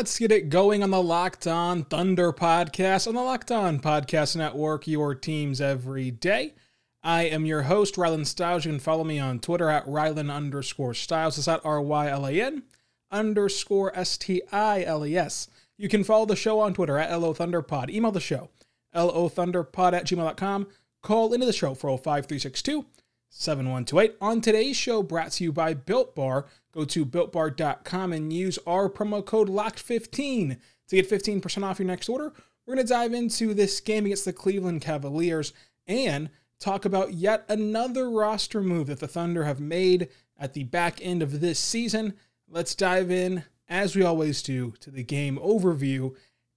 Let's 0.00 0.18
get 0.18 0.32
it 0.32 0.48
going 0.48 0.82
on 0.82 0.88
the 0.88 1.02
Locked 1.02 1.46
On 1.46 1.84
Thunder 1.84 2.32
podcast 2.32 3.06
on 3.06 3.14
the 3.14 3.20
Locked 3.20 3.50
On 3.50 3.78
Podcast 3.78 4.34
Network, 4.34 4.86
your 4.86 5.14
teams 5.14 5.60
every 5.60 6.10
day. 6.10 6.54
I 7.02 7.24
am 7.24 7.44
your 7.44 7.64
host, 7.64 7.96
Rylan 7.96 8.24
Stiles. 8.24 8.64
You 8.64 8.70
can 8.70 8.80
follow 8.80 9.04
me 9.04 9.18
on 9.18 9.40
Twitter 9.40 9.68
at 9.68 9.84
Rylan 9.84 10.34
underscore 10.34 10.94
Stiles. 10.94 11.36
It's 11.36 11.48
at 11.48 11.60
R 11.66 11.82
Y 11.82 12.08
L 12.08 12.26
A 12.26 12.32
N 12.32 12.62
underscore 13.10 13.94
S 13.94 14.16
T 14.16 14.40
I 14.50 14.82
L 14.84 15.04
E 15.04 15.18
S. 15.18 15.48
You 15.76 15.90
can 15.90 16.02
follow 16.02 16.24
the 16.24 16.34
show 16.34 16.60
on 16.60 16.72
Twitter 16.72 16.96
at 16.96 17.14
LO 17.14 17.34
Thunderpod. 17.34 17.90
Email 17.90 18.10
the 18.10 18.20
show, 18.20 18.48
LOThunderpod 18.96 19.92
at 19.92 20.06
gmail.com. 20.06 20.66
Call 21.02 21.34
into 21.34 21.44
the 21.44 21.52
show 21.52 21.74
for 21.74 21.90
05362 21.98 22.86
7128. 23.30 24.16
On 24.20 24.40
today's 24.40 24.76
show, 24.76 25.02
brought 25.02 25.30
to 25.32 25.44
you 25.44 25.52
by 25.52 25.72
Built 25.72 26.14
Bar. 26.14 26.46
Go 26.72 26.84
to 26.84 27.06
builtbar.com 27.06 28.12
and 28.12 28.32
use 28.32 28.58
our 28.66 28.90
promo 28.90 29.24
code 29.24 29.48
LOCKED15 29.48 30.58
to 30.88 30.96
get 30.96 31.08
15% 31.08 31.62
off 31.62 31.78
your 31.78 31.86
next 31.86 32.08
order. 32.08 32.32
We're 32.66 32.74
going 32.74 32.86
to 32.86 32.92
dive 32.92 33.14
into 33.14 33.54
this 33.54 33.80
game 33.80 34.04
against 34.04 34.24
the 34.24 34.32
Cleveland 34.32 34.82
Cavaliers 34.82 35.52
and 35.86 36.28
talk 36.58 36.84
about 36.84 37.14
yet 37.14 37.44
another 37.48 38.10
roster 38.10 38.60
move 38.60 38.88
that 38.88 39.00
the 39.00 39.08
Thunder 39.08 39.44
have 39.44 39.60
made 39.60 40.08
at 40.38 40.54
the 40.54 40.64
back 40.64 40.98
end 41.00 41.22
of 41.22 41.40
this 41.40 41.58
season. 41.58 42.14
Let's 42.48 42.74
dive 42.74 43.10
in, 43.10 43.44
as 43.68 43.94
we 43.94 44.02
always 44.02 44.42
do, 44.42 44.74
to 44.80 44.90
the 44.90 45.04
game 45.04 45.38
overview. 45.38 46.14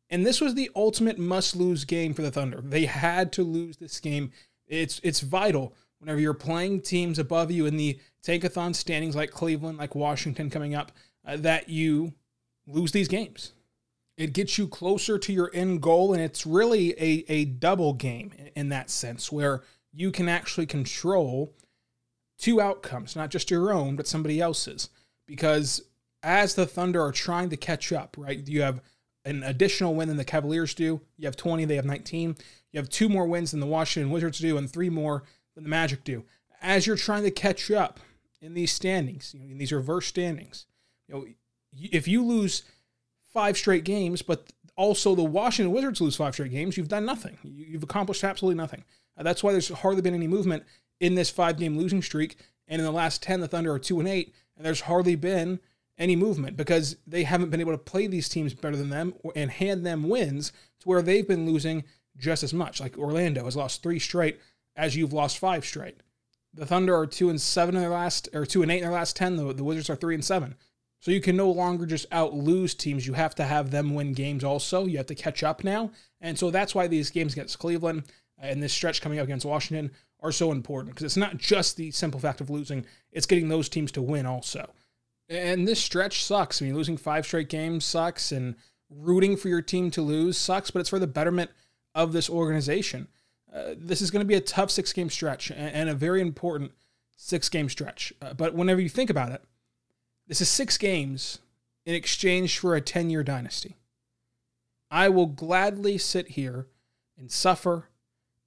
And 0.10 0.26
this 0.26 0.42
was 0.42 0.56
the 0.56 0.72
ultimate 0.76 1.20
must 1.20 1.56
lose 1.56 1.86
game 1.86 2.14
for 2.14 2.24
the 2.24 2.32
Thunder. 2.32 2.62
They 2.62 2.86
had 2.86 3.32
to 3.34 3.44
lose 3.44 3.78
this 3.78 4.00
game. 4.00 4.32
It's, 4.68 5.00
it's 5.04 5.22
vital 5.22 5.76
whenever 6.04 6.20
you're 6.20 6.34
playing 6.34 6.82
teams 6.82 7.18
above 7.18 7.50
you 7.50 7.66
in 7.66 7.78
the 7.78 7.98
tankathon 8.26 8.76
standings 8.76 9.16
like 9.16 9.32
Cleveland, 9.32 9.78
like 9.78 9.96
Washington 9.96 10.50
coming 10.50 10.76
up, 10.76 10.92
uh, 11.26 11.38
that 11.38 11.70
you 11.70 12.14
lose 12.68 12.92
these 12.92 13.08
games. 13.08 13.54
It 14.18 14.34
gets 14.34 14.58
you 14.58 14.68
closer 14.68 15.18
to 15.18 15.34
your 15.34 15.50
end 15.54 15.82
goal, 15.82 16.14
and 16.14 16.22
it's 16.22 16.46
really 16.46 16.92
a, 16.92 17.24
a 17.30 17.46
double 17.46 17.94
game 17.94 18.34
in 18.54 18.68
that 18.70 18.90
sense 18.90 19.32
where 19.32 19.64
you 19.94 20.12
can 20.12 20.28
actually 20.28 20.66
control 20.66 21.54
two 22.38 22.60
outcomes, 22.60 23.16
not 23.16 23.32
just 23.32 23.50
your 23.50 23.72
own, 23.72 23.96
but 23.96 24.06
somebody 24.06 24.42
else's. 24.42 24.90
Because 25.26 25.82
as 26.22 26.54
the 26.54 26.66
Thunder 26.66 27.02
are 27.02 27.14
trying 27.14 27.50
to 27.50 27.58
catch 27.58 27.94
up, 27.94 28.18
right, 28.20 28.46
you 28.46 28.62
have 28.62 28.82
an 29.24 29.42
additional 29.44 29.96
win 29.96 30.10
than 30.10 30.18
the 30.18 30.26
Cavaliers 30.26 30.74
do. 30.74 31.00
You 31.18 31.28
have 31.28 31.38
20, 31.38 31.64
they 31.64 31.78
have 31.78 31.86
19. 31.86 32.36
You 32.74 32.80
have 32.80 32.90
two 32.90 33.08
more 33.08 33.26
wins 33.26 33.52
than 33.52 33.62
the 33.62 33.66
Washington 33.66 34.12
Wizards 34.12 34.40
do, 34.40 34.58
and 34.58 34.70
three 34.70 34.90
more 34.90 35.24
than 35.56 35.64
the 35.64 35.70
Magic 35.70 36.04
do. 36.04 36.24
As 36.62 36.88
you're 36.88 36.96
trying 36.96 37.24
to 37.24 37.32
catch 37.32 37.70
up 37.72 38.00
in 38.42 38.54
these 38.54 38.72
standings, 38.72 39.34
you 39.34 39.40
know, 39.40 39.52
in 39.52 39.58
these 39.58 39.72
reverse 39.72 40.08
standings, 40.08 40.66
you 41.08 41.16
know, 41.16 41.26
if 41.72 42.08
you 42.08 42.24
lose 42.24 42.64
five 43.34 43.58
straight 43.58 43.84
games, 43.84 44.22
but 44.22 44.54
also 44.76 45.16
the 45.16 45.24
Washington 45.24 45.74
Wizards 45.74 46.02
lose 46.02 46.16
five 46.16 46.34
straight 46.34 46.52
games, 46.52 46.78
you've 46.78 46.88
done 46.88 47.06
nothing. 47.06 47.38
You've 47.44 47.84
accomplished 47.84 48.24
absolutely 48.24 48.58
nothing. 48.58 48.84
Uh, 49.18 49.24
that's 49.24 49.44
why 49.44 49.52
there's 49.52 49.70
hardly 49.70 50.02
been 50.02 50.16
any 50.16 50.28
movement 50.28 50.64
in 51.00 51.16
this 51.16 51.30
five 51.30 51.58
game 51.58 51.78
losing 51.78 52.02
streak. 52.02 52.38
And 52.68 52.80
in 52.80 52.86
the 52.86 52.92
last 52.92 53.22
10, 53.22 53.42
the 53.42 53.48
Thunder 53.48 53.74
are 53.74 53.80
two 53.80 54.00
and 54.00 54.08
eight, 54.08 54.34
and 54.56 54.66
there's 54.66 54.82
hardly 54.82 55.16
been 55.16 55.60
any 55.98 56.16
movement 56.16 56.58
because 56.58 56.96
they 57.06 57.24
haven't 57.24 57.50
been 57.50 57.60
able 57.60 57.74
to 57.74 57.78
play 57.78 58.08
these 58.08 58.30
teams 58.30 58.54
better 58.54 58.76
than 58.76 58.90
them 58.90 59.14
and 59.36 59.52
hand 59.52 59.86
them 59.86 60.10
wins 60.10 60.52
to 60.80 60.90
where 60.90 61.02
they've 61.02 61.28
been 61.28 61.46
losing 61.46 61.84
just 62.18 62.44
as 62.44 62.54
much. 62.54 62.80
Like 62.80 62.98
Orlando 62.98 63.46
has 63.46 63.56
lost 63.56 63.84
three 63.84 64.00
straight 64.00 64.40
as 64.76 64.96
you've 64.96 65.14
lost 65.14 65.38
five 65.38 65.66
straight. 65.66 65.98
The 66.54 66.66
Thunder 66.66 66.96
are 66.96 67.08
two 67.08 67.30
and 67.30 67.42
seven 67.42 67.76
in 67.76 67.82
their 67.82 67.90
last, 67.90 68.30
or 68.34 68.46
two 68.46 68.62
and 68.62 68.72
eight 68.72 68.78
in 68.78 68.84
their 68.84 68.92
last 68.92 69.16
ten. 69.16 69.36
The, 69.36 69.54
the 69.54 69.64
Wizards 69.64 69.90
are 69.90 69.96
three 69.96 70.16
and 70.16 70.24
seven. 70.24 70.56
So 71.00 71.12
you 71.12 71.20
can 71.20 71.36
no 71.36 71.52
longer 71.52 71.86
just 71.86 72.06
out 72.12 72.34
lose 72.34 72.74
teams. 72.74 73.06
You 73.06 73.14
have 73.14 73.36
to 73.36 73.44
have 73.44 73.72
them 73.72 73.94
win 73.94 74.14
games 74.14 74.44
also. 74.44 74.86
You 74.86 74.98
have 74.98 75.08
to 75.08 75.16
catch 75.16 75.44
up 75.44 75.64
now. 75.64 75.92
And 76.22 76.40
so 76.40 76.50
that's 76.50 76.74
why 76.74 76.88
these 76.88 77.10
games 77.10 77.34
against 77.34 77.60
Cleveland 77.60 78.04
and 78.38 78.64
this 78.64 78.72
stretch 78.72 79.02
coming 79.02 79.20
up 79.20 79.26
against 79.26 79.46
Washington 79.46 79.92
are 80.22 80.32
so 80.32 80.52
important 80.52 80.96
because 80.96 81.04
it's 81.04 81.18
not 81.18 81.38
just 81.38 81.76
the 81.76 81.92
simple 81.92 82.20
fact 82.20 82.40
of 82.40 82.50
losing, 82.50 82.86
it's 83.12 83.26
getting 83.26 83.50
those 83.50 83.68
teams 83.68 83.92
to 83.92 84.02
win 84.02 84.26
also. 84.26 84.72
And 85.28 85.68
this 85.68 85.82
stretch 85.82 86.24
sucks. 86.24 86.62
I 86.62 86.66
mean, 86.66 86.76
losing 86.76 86.98
five 86.98 87.26
straight 87.26 87.50
games 87.50 87.84
sucks, 87.84 88.32
and 88.32 88.56
rooting 88.90 89.36
for 89.36 89.50
your 89.50 89.62
team 89.62 89.92
to 89.92 90.02
lose 90.02 90.38
sucks, 90.38 90.72
but 90.72 90.80
it's 90.80 90.90
for 90.90 91.00
the 91.00 91.08
betterment 91.08 91.52
of 91.96 92.14
this 92.14 92.30
organization. 92.30 93.08
Uh, 93.54 93.76
this 93.78 94.02
is 94.02 94.10
going 94.10 94.22
to 94.22 94.28
be 94.28 94.34
a 94.34 94.42
tough 94.42 94.72
six 94.72 94.92
game 94.94 95.10
stretch 95.10 95.52
and, 95.52 95.90
a 95.90 95.94
very 95.94 96.22
important 96.22 96.72
six 97.16 97.50
game 97.50 97.70
stretch. 97.70 98.12
Uh, 98.22 98.34
but 98.34 98.56
whenever 98.56 98.82
you 98.82 98.90
think 98.90 99.10
about 99.10 99.32
it, 99.32 99.44
this 100.28 100.42
is 100.42 100.50
six 100.50 100.78
games 100.78 101.40
in 101.86 101.94
exchange 101.94 102.58
for 102.58 102.76
a 102.76 102.82
10 102.82 103.10
year 103.10 103.24
dynasty. 103.24 103.78
I 104.90 105.10
will 105.10 105.28
gladly 105.28 105.98
sit 105.98 106.30
here 106.30 106.68
and 107.18 107.32
suffer 107.32 107.90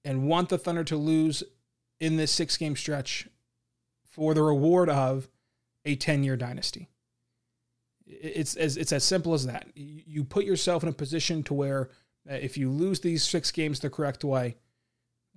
and 0.05 0.29
want 0.29 0.49
the 0.49 0.59
Thunder 0.59 0.85
to 0.85 0.97
lose 0.97 1.43
in 2.01 2.17
this 2.17 2.33
six 2.33 2.57
game 2.57 2.77
stretch 2.77 3.29
for 4.11 4.35
the 4.35 4.43
reward 4.43 4.89
of 4.89 5.29
a 5.85 5.95
10 5.95 6.25
year 6.25 6.37
dynasty. 6.37 6.89
It's 8.07 8.57
as, 8.57 8.77
it's 8.77 8.93
as 8.93 9.05
simple 9.05 9.35
as 9.35 9.47
that. 9.47 9.67
You 9.75 10.25
put 10.25 10.45
yourself 10.45 10.83
in 10.83 10.89
a 10.89 10.93
position 10.93 11.43
to 11.45 11.55
where 11.55 11.91
uh, 12.29 12.35
if 12.35 12.57
you 12.57 12.71
lose 12.71 13.01
these 13.01 13.25
six 13.25 13.51
games 13.51 13.81
the 13.81 13.91
correct 13.91 14.25
way, 14.25 14.57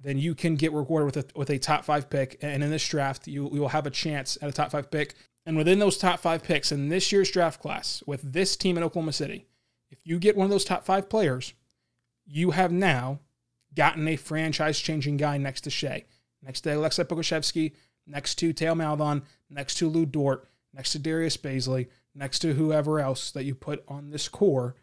then 0.02 0.18
you 0.18 0.34
can 0.34 0.56
get 0.56 0.72
rewarded 0.72 1.16
with 1.16 1.18
a, 1.18 1.38
with 1.38 1.50
a 1.50 1.60
top 1.60 1.84
five 1.84 2.10
pick. 2.10 2.38
And 2.42 2.64
in 2.64 2.70
this 2.70 2.88
draft, 2.88 3.28
you, 3.28 3.50
you 3.52 3.62
will 3.62 3.70
have 3.70 3.86
a 3.86 3.92
chance 3.92 4.38
at 4.42 4.50
a 4.50 4.54
top 4.54 4.72
five 4.72 4.90
pick. 4.90 5.16
And 5.46 5.58
within 5.58 5.80
those 5.80 5.98
top 5.98 6.20
five 6.20 6.44
picks 6.44 6.72
in 6.72 6.90
this 6.90 7.12
year's 7.12 7.32
draft 7.32 7.62
class, 7.62 8.04
with 8.06 8.34
this 8.34 8.56
team 8.56 8.78
in 8.78 8.84
Oklahoma 8.84 9.14
City, 9.14 9.46
if 9.90 10.00
you 10.04 10.20
get 10.20 10.38
one 10.38 10.46
of 10.46 10.52
those 10.52 10.66
top 10.66 10.86
five 10.86 11.10
players, 11.10 11.54
you 12.26 12.52
have 12.52 12.72
now 12.72 13.20
gotten 13.76 14.08
a 14.08 14.16
franchise 14.16 14.80
changing 14.80 15.18
guy 15.18 15.38
next 15.38 15.62
to 15.62 15.70
Shai, 15.70 16.06
next 16.42 16.62
to 16.62 16.70
Aleksej 16.70 17.06
Pokusevski, 17.06 17.74
next 18.06 18.36
to 18.36 18.54
Theo 18.54 18.76
Maledon, 18.76 19.24
next 19.50 19.76
to 19.76 19.90
Lou 19.90 20.06
Dort, 20.06 20.48
next 20.74 20.92
to 20.92 21.00
Darius 21.00 21.38
Bazley, 21.38 21.88
next 22.14 22.40
to 22.40 22.54
whoever 22.54 23.00
else 23.00 23.32
that 23.32 23.46
you 23.46 23.56
put 23.56 23.84
on 23.88 24.12
this 24.12 24.28
core 24.28 24.76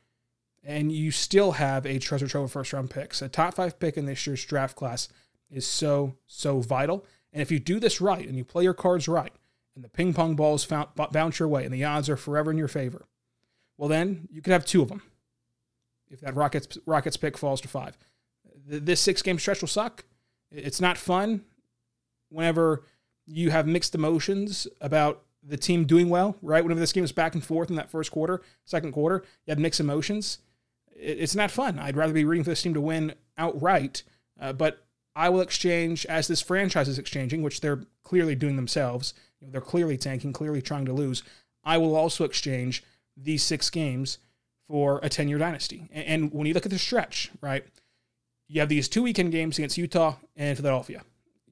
and 0.66 0.90
you 0.90 1.12
still 1.12 1.52
have 1.52 1.86
a 1.86 2.00
treasure 2.00 2.26
trove 2.26 2.44
of 2.44 2.52
first 2.52 2.72
round 2.72 2.90
picks. 2.90 3.22
A 3.22 3.28
top 3.28 3.54
five 3.54 3.78
pick 3.78 3.96
in 3.96 4.04
this 4.04 4.26
year's 4.26 4.44
draft 4.44 4.74
class 4.76 5.08
is 5.48 5.64
so, 5.64 6.16
so 6.26 6.60
vital. 6.60 7.06
And 7.32 7.40
if 7.40 7.52
you 7.52 7.60
do 7.60 7.78
this 7.78 8.00
right 8.00 8.26
and 8.26 8.36
you 8.36 8.44
play 8.44 8.64
your 8.64 8.74
cards 8.74 9.06
right, 9.06 9.32
and 9.76 9.84
the 9.84 9.88
ping 9.88 10.12
pong 10.12 10.34
balls 10.34 10.64
found, 10.64 10.88
bounce 11.12 11.38
your 11.38 11.48
way 11.48 11.64
and 11.64 11.72
the 11.72 11.84
odds 11.84 12.08
are 12.08 12.16
forever 12.16 12.50
in 12.50 12.58
your 12.58 12.66
favor, 12.66 13.06
well, 13.78 13.88
then 13.88 14.26
you 14.32 14.42
could 14.42 14.52
have 14.52 14.64
two 14.64 14.82
of 14.82 14.88
them 14.88 15.02
if 16.10 16.20
that 16.20 16.34
Rockets, 16.34 16.78
Rockets 16.84 17.16
pick 17.16 17.38
falls 17.38 17.60
to 17.60 17.68
five. 17.68 17.96
This 18.66 19.00
six 19.00 19.22
game 19.22 19.38
stretch 19.38 19.60
will 19.60 19.68
suck. 19.68 20.04
It's 20.50 20.80
not 20.80 20.98
fun 20.98 21.44
whenever 22.28 22.82
you 23.24 23.50
have 23.50 23.66
mixed 23.68 23.94
emotions 23.94 24.66
about 24.80 25.22
the 25.42 25.56
team 25.56 25.84
doing 25.84 26.08
well, 26.08 26.36
right? 26.42 26.64
Whenever 26.64 26.80
this 26.80 26.92
game 26.92 27.04
is 27.04 27.12
back 27.12 27.34
and 27.34 27.44
forth 27.44 27.70
in 27.70 27.76
that 27.76 27.90
first 27.90 28.10
quarter, 28.10 28.42
second 28.64 28.92
quarter, 28.92 29.22
you 29.44 29.52
have 29.52 29.58
mixed 29.60 29.78
emotions 29.78 30.38
it's 30.98 31.34
not 31.34 31.50
fun. 31.50 31.78
I'd 31.78 31.96
rather 31.96 32.12
be 32.12 32.24
rooting 32.24 32.44
for 32.44 32.50
this 32.50 32.62
team 32.62 32.74
to 32.74 32.80
win 32.80 33.14
outright. 33.36 34.02
Uh, 34.40 34.52
but 34.52 34.86
I 35.14 35.28
will 35.28 35.40
exchange 35.40 36.04
as 36.06 36.28
this 36.28 36.42
franchise 36.42 36.88
is 36.88 36.98
exchanging, 36.98 37.42
which 37.42 37.60
they're 37.60 37.84
clearly 38.02 38.34
doing 38.34 38.56
themselves. 38.56 39.14
They're 39.40 39.60
clearly 39.60 39.96
tanking, 39.96 40.32
clearly 40.32 40.62
trying 40.62 40.84
to 40.86 40.92
lose. 40.92 41.22
I 41.64 41.78
will 41.78 41.96
also 41.96 42.24
exchange 42.24 42.82
these 43.16 43.42
six 43.42 43.70
games 43.70 44.18
for 44.68 45.00
a 45.02 45.08
10 45.08 45.28
year 45.28 45.38
dynasty. 45.38 45.88
And, 45.90 46.06
and 46.06 46.32
when 46.32 46.46
you 46.46 46.54
look 46.54 46.66
at 46.66 46.72
the 46.72 46.78
stretch, 46.78 47.30
right, 47.40 47.64
you 48.48 48.60
have 48.60 48.68
these 48.68 48.88
two 48.88 49.02
weekend 49.02 49.32
games 49.32 49.58
against 49.58 49.78
Utah 49.78 50.16
and 50.36 50.56
Philadelphia. 50.56 51.02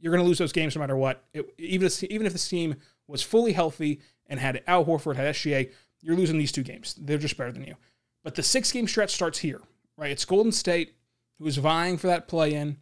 You're 0.00 0.12
going 0.12 0.22
to 0.22 0.28
lose 0.28 0.38
those 0.38 0.52
games 0.52 0.76
no 0.76 0.80
matter 0.80 0.96
what. 0.96 1.24
It, 1.32 1.54
even, 1.58 1.86
if, 1.86 2.02
even 2.04 2.26
if 2.26 2.32
this 2.32 2.48
team 2.48 2.76
was 3.08 3.22
fully 3.22 3.52
healthy 3.52 4.00
and 4.26 4.38
had 4.38 4.62
Al 4.66 4.84
Horford, 4.84 5.16
had 5.16 5.34
SGA, 5.34 5.72
you're 6.02 6.16
losing 6.16 6.38
these 6.38 6.52
two 6.52 6.62
games. 6.62 6.94
They're 7.00 7.18
just 7.18 7.36
better 7.36 7.52
than 7.52 7.64
you. 7.64 7.76
But 8.24 8.34
the 8.34 8.42
six 8.42 8.72
game 8.72 8.88
stretch 8.88 9.12
starts 9.12 9.38
here, 9.38 9.60
right? 9.96 10.10
It's 10.10 10.24
Golden 10.24 10.50
State, 10.50 10.94
who's 11.38 11.56
vying 11.58 11.98
for 11.98 12.08
that 12.08 12.26
play 12.26 12.54
in. 12.54 12.78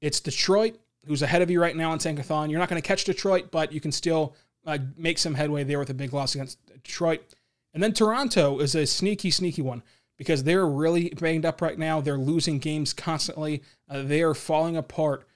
It's 0.00 0.20
Detroit, 0.20 0.78
who's 1.06 1.22
ahead 1.22 1.42
of 1.42 1.50
you 1.50 1.60
right 1.60 1.74
now 1.74 1.92
in 1.92 1.98
Tankathon. 1.98 2.50
You're 2.50 2.60
not 2.60 2.68
going 2.68 2.80
to 2.80 2.86
catch 2.86 3.04
Detroit, 3.04 3.50
but 3.50 3.72
you 3.72 3.80
can 3.80 3.90
still 3.90 4.36
uh, 4.66 4.78
make 4.96 5.18
some 5.18 5.34
headway 5.34 5.64
there 5.64 5.78
with 5.78 5.90
a 5.90 5.94
big 5.94 6.12
loss 6.12 6.34
against 6.34 6.64
Detroit. 6.66 7.34
And 7.72 7.82
then 7.82 7.92
Toronto 7.92 8.60
is 8.60 8.74
a 8.74 8.86
sneaky, 8.86 9.30
sneaky 9.30 9.62
one 9.62 9.82
because 10.16 10.44
they're 10.44 10.66
really 10.66 11.08
banged 11.10 11.44
up 11.44 11.60
right 11.60 11.78
now. 11.78 12.00
They're 12.00 12.18
losing 12.18 12.58
games 12.58 12.92
constantly. 12.92 13.62
Uh, 13.88 14.02
they 14.02 14.22
are 14.22 14.34
falling 14.34 14.76
apart 14.76 15.26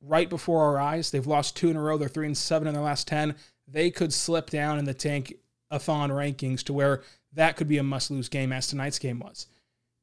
right 0.00 0.28
before 0.28 0.64
our 0.64 0.78
eyes. 0.78 1.10
They've 1.10 1.26
lost 1.26 1.56
two 1.56 1.70
in 1.70 1.76
a 1.76 1.82
row. 1.82 1.98
They're 1.98 2.08
three 2.08 2.26
and 2.26 2.36
seven 2.36 2.68
in 2.68 2.74
their 2.74 2.82
last 2.82 3.08
10. 3.08 3.34
They 3.66 3.90
could 3.90 4.12
slip 4.12 4.50
down 4.50 4.78
in 4.78 4.84
the 4.84 4.94
tank 4.94 5.34
a 5.70 5.78
thon 5.78 6.10
rankings 6.10 6.62
to 6.64 6.72
where 6.72 7.02
that 7.38 7.56
could 7.56 7.68
be 7.68 7.78
a 7.78 7.82
must 7.82 8.10
lose 8.10 8.28
game 8.28 8.52
as 8.52 8.66
tonight's 8.66 8.98
game 8.98 9.20
was. 9.20 9.46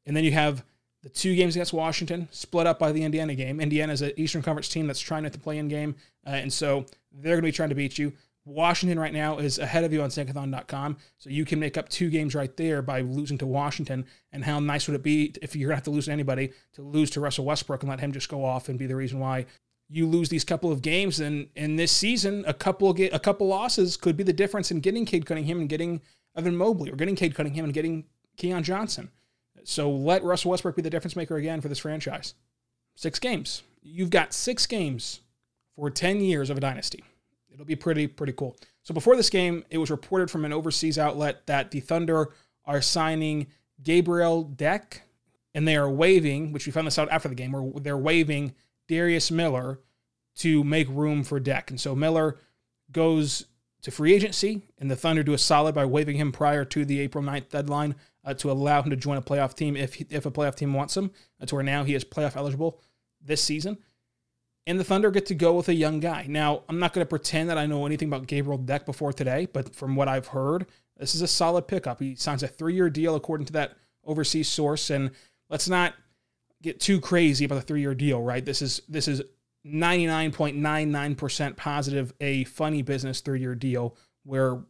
And 0.06 0.16
then 0.16 0.24
you 0.24 0.32
have 0.32 0.64
the 1.04 1.10
two 1.10 1.36
games 1.36 1.56
against 1.56 1.74
Washington 1.74 2.28
split 2.32 2.66
up 2.66 2.80
by 2.80 2.92
the 2.92 3.04
Indiana 3.04 3.36
game. 3.36 3.60
Indiana 3.60 3.94
is 3.94 4.02
an 4.02 4.14
Eastern 4.18 4.42
Conference 4.42 4.70
team 4.70 4.88
that's 4.88 5.00
trying 5.00 5.24
to 5.24 5.40
play 5.40 5.58
in 5.58 5.68
game, 5.68 5.96
uh, 6.26 6.32
and 6.32 6.52
so 6.52 6.86
they're 7.12 7.36
going 7.36 7.44
to 7.44 7.48
be 7.48 7.52
trying 7.52 7.70
to 7.70 7.76
beat 7.76 7.98
you. 7.98 8.14
Washington 8.46 9.00
right 9.00 9.14
now 9.14 9.40
is 9.40 9.58
ahead 9.58 9.84
of 9.84 9.92
you 9.92 10.02
on 10.02 10.10
Tankathon.com, 10.10 10.98
so 11.18 11.30
you 11.30 11.46
can 11.46 11.60
make 11.60 11.78
up 11.78 11.90
two 11.90 12.10
games 12.10 12.36
right 12.36 12.56
there 12.58 12.82
by 12.82 13.02
losing 13.02 13.38
to 13.40 13.46
Washington. 13.46 14.06
And 14.32 14.46
how 14.46 14.60
nice 14.60 14.88
would 14.88 14.96
it 14.96 15.04
be 15.04 15.34
if 15.42 15.56
you're 15.56 15.70
going 15.70 15.74
to 15.74 15.78
have 15.78 15.84
to 15.86 15.92
lose 15.92 16.06
to 16.06 16.12
anybody 16.12 16.54
to 16.74 16.84
lose 16.84 17.10
to 17.12 17.20
Russell 17.20 17.46
Westbrook 17.46 17.82
and 17.82 17.90
let 17.90 18.00
him 18.00 18.12
just 18.12 18.30
go 18.30 18.46
off 18.46 18.70
and 18.70 18.78
be 18.78 18.86
the 18.86 18.96
reason 18.96 19.20
why 19.20 19.46
you 19.90 20.08
lose 20.08 20.30
these 20.30 20.44
couple 20.44 20.72
of 20.72 20.84
games? 20.84 21.20
And 21.20 21.50
in 21.56 21.76
this 21.76 21.92
season, 21.92 22.44
a 22.48 22.54
couple 22.54 22.96
a 23.00 23.20
couple 23.20 23.48
losses 23.48 23.98
could 23.98 24.16
be 24.16 24.24
the 24.24 24.34
difference 24.34 24.70
in 24.70 24.80
getting 24.80 25.06
Cade 25.06 25.26
Cunningham 25.26 25.60
and 25.60 25.70
getting 25.70 26.02
Evan 26.36 26.56
Mobley, 26.56 26.92
or 26.92 26.96
getting 26.96 27.16
Cade 27.16 27.36
Cunningham 27.36 27.66
and 27.66 27.74
getting 27.74 28.06
Keon 28.38 28.64
Johnson. 28.64 29.10
So 29.64 29.90
let 29.90 30.24
Russell 30.24 30.52
Westbrook 30.52 30.76
be 30.76 30.82
the 30.82 30.90
difference 30.90 31.16
maker 31.16 31.38
again 31.38 31.62
for 31.62 31.70
this 31.70 31.80
franchise. 31.80 32.36
Six 32.96 33.20
games. 33.20 33.64
You've 33.82 34.10
got 34.10 34.34
six 34.34 34.66
games 34.66 35.22
for 35.76 35.90
10 35.90 36.22
years 36.22 36.50
of 36.50 36.58
a 36.58 36.62
dynasty. 36.62 37.04
It'll 37.52 37.66
be 37.66 37.76
pretty, 37.76 38.08
pretty 38.08 38.34
cool. 38.34 38.56
So 38.84 38.94
before 38.94 39.16
this 39.16 39.30
game, 39.30 39.64
it 39.70 39.78
was 39.78 39.90
reported 39.90 40.30
from 40.30 40.46
an 40.46 40.54
overseas 40.54 41.00
outlet 41.00 41.48
that 41.48 41.72
the 41.72 41.80
Thunder 41.80 42.34
are 42.66 42.82
signing 42.82 43.48
Gabriel 43.82 44.44
Deck, 44.44 45.04
and 45.54 45.68
they 45.68 45.76
are 45.76 45.90
waiving, 45.90 46.52
which 46.52 46.66
we 46.66 46.72
found 46.72 46.88
this 46.88 47.00
out 47.00 47.10
after 47.10 47.30
the 47.30 47.36
game, 47.36 47.52
where 47.52 47.82
they're 47.82 47.98
waiving 47.98 48.54
Darius 48.88 49.32
Miller 49.32 49.80
to 50.38 50.64
make 50.64 50.88
room 50.90 51.24
for 51.24 51.40
Deck. 51.40 51.70
And 51.70 51.80
so 51.80 51.96
Miller 51.96 52.38
goes 52.92 53.46
to 53.86 53.92
free 53.92 54.14
agency, 54.14 54.68
and 54.78 54.92
the 54.92 54.96
Thunder 54.96 55.24
do 55.24 55.34
a 55.34 55.38
solid 55.38 55.74
by 55.74 55.86
waiving 55.86 56.18
him 56.18 56.32
prior 56.32 56.66
to 56.66 56.84
the 56.86 57.00
April 57.00 57.24
9th 57.24 57.50
deadline 57.50 57.96
uh, 58.26 58.34
to 58.34 58.52
allow 58.52 58.82
him 58.82 58.90
to 58.90 58.96
join 58.98 59.18
a 59.18 59.22
playoff 59.22 59.56
team 59.56 59.78
if, 59.78 60.00
if 60.12 60.26
a 60.26 60.32
playoff 60.32 60.56
team 60.56 60.74
wants 60.74 60.96
him, 60.98 61.12
uh, 61.42 61.46
to 61.46 61.56
where 61.56 61.64
now 61.64 61.84
he 61.84 61.96
is 61.96 62.04
playoff 62.04 62.36
eligible 62.36 62.80
this 63.22 63.42
season 63.42 63.78
and 64.68 64.80
the 64.80 64.84
Thunder 64.84 65.12
get 65.12 65.26
to 65.28 65.36
go 65.36 65.54
with 65.54 65.70
a 65.70 65.74
young 65.74 66.00
guy. 66.00 66.26
Now, 66.28 66.64
I'm 66.68 66.80
not 66.80 66.94
going 66.94 67.06
to 67.06 67.10
pretend 67.10 67.50
that 67.50 67.58
I 67.58 67.66
know 67.66 67.86
anything 67.86 68.08
about 68.08 68.28
Gabriel 68.28 68.58
Deck 68.58 68.86
before 68.86 69.14
today, 69.14 69.48
but 69.52 69.76
from 69.76 69.96
what 69.96 70.08
I've 70.08 70.28
heard, 70.28 70.66
this 70.98 71.14
is 71.14 71.22
a 71.22 71.28
solid 71.28 71.68
pickup. 71.68 72.00
He 72.00 72.16
signs 72.16 72.42
a 72.42 72.48
three 72.48 72.74
year 72.74 72.90
deal 72.90 73.16
according 73.16 73.46
to 73.48 73.54
that 73.54 73.74
overseas 74.04 74.48
source. 74.48 74.90
And 74.90 75.12
let's 75.50 75.70
not 75.70 75.94
get 76.62 76.80
too 76.80 77.00
crazy 77.00 77.46
about 77.46 77.56
the 77.56 77.62
three 77.62 77.82
year 77.82 77.94
deal, 77.94 78.22
right? 78.22 78.44
This 78.44 78.62
is 78.62 78.82
this 78.90 79.08
is 79.08 79.22
99.99% 79.66 81.58
positive, 81.58 82.14
a 82.22 82.44
funny 82.46 82.82
business 82.82 83.22
three 83.22 83.40
year 83.40 83.56
deal 83.56 83.96
where 84.24 84.64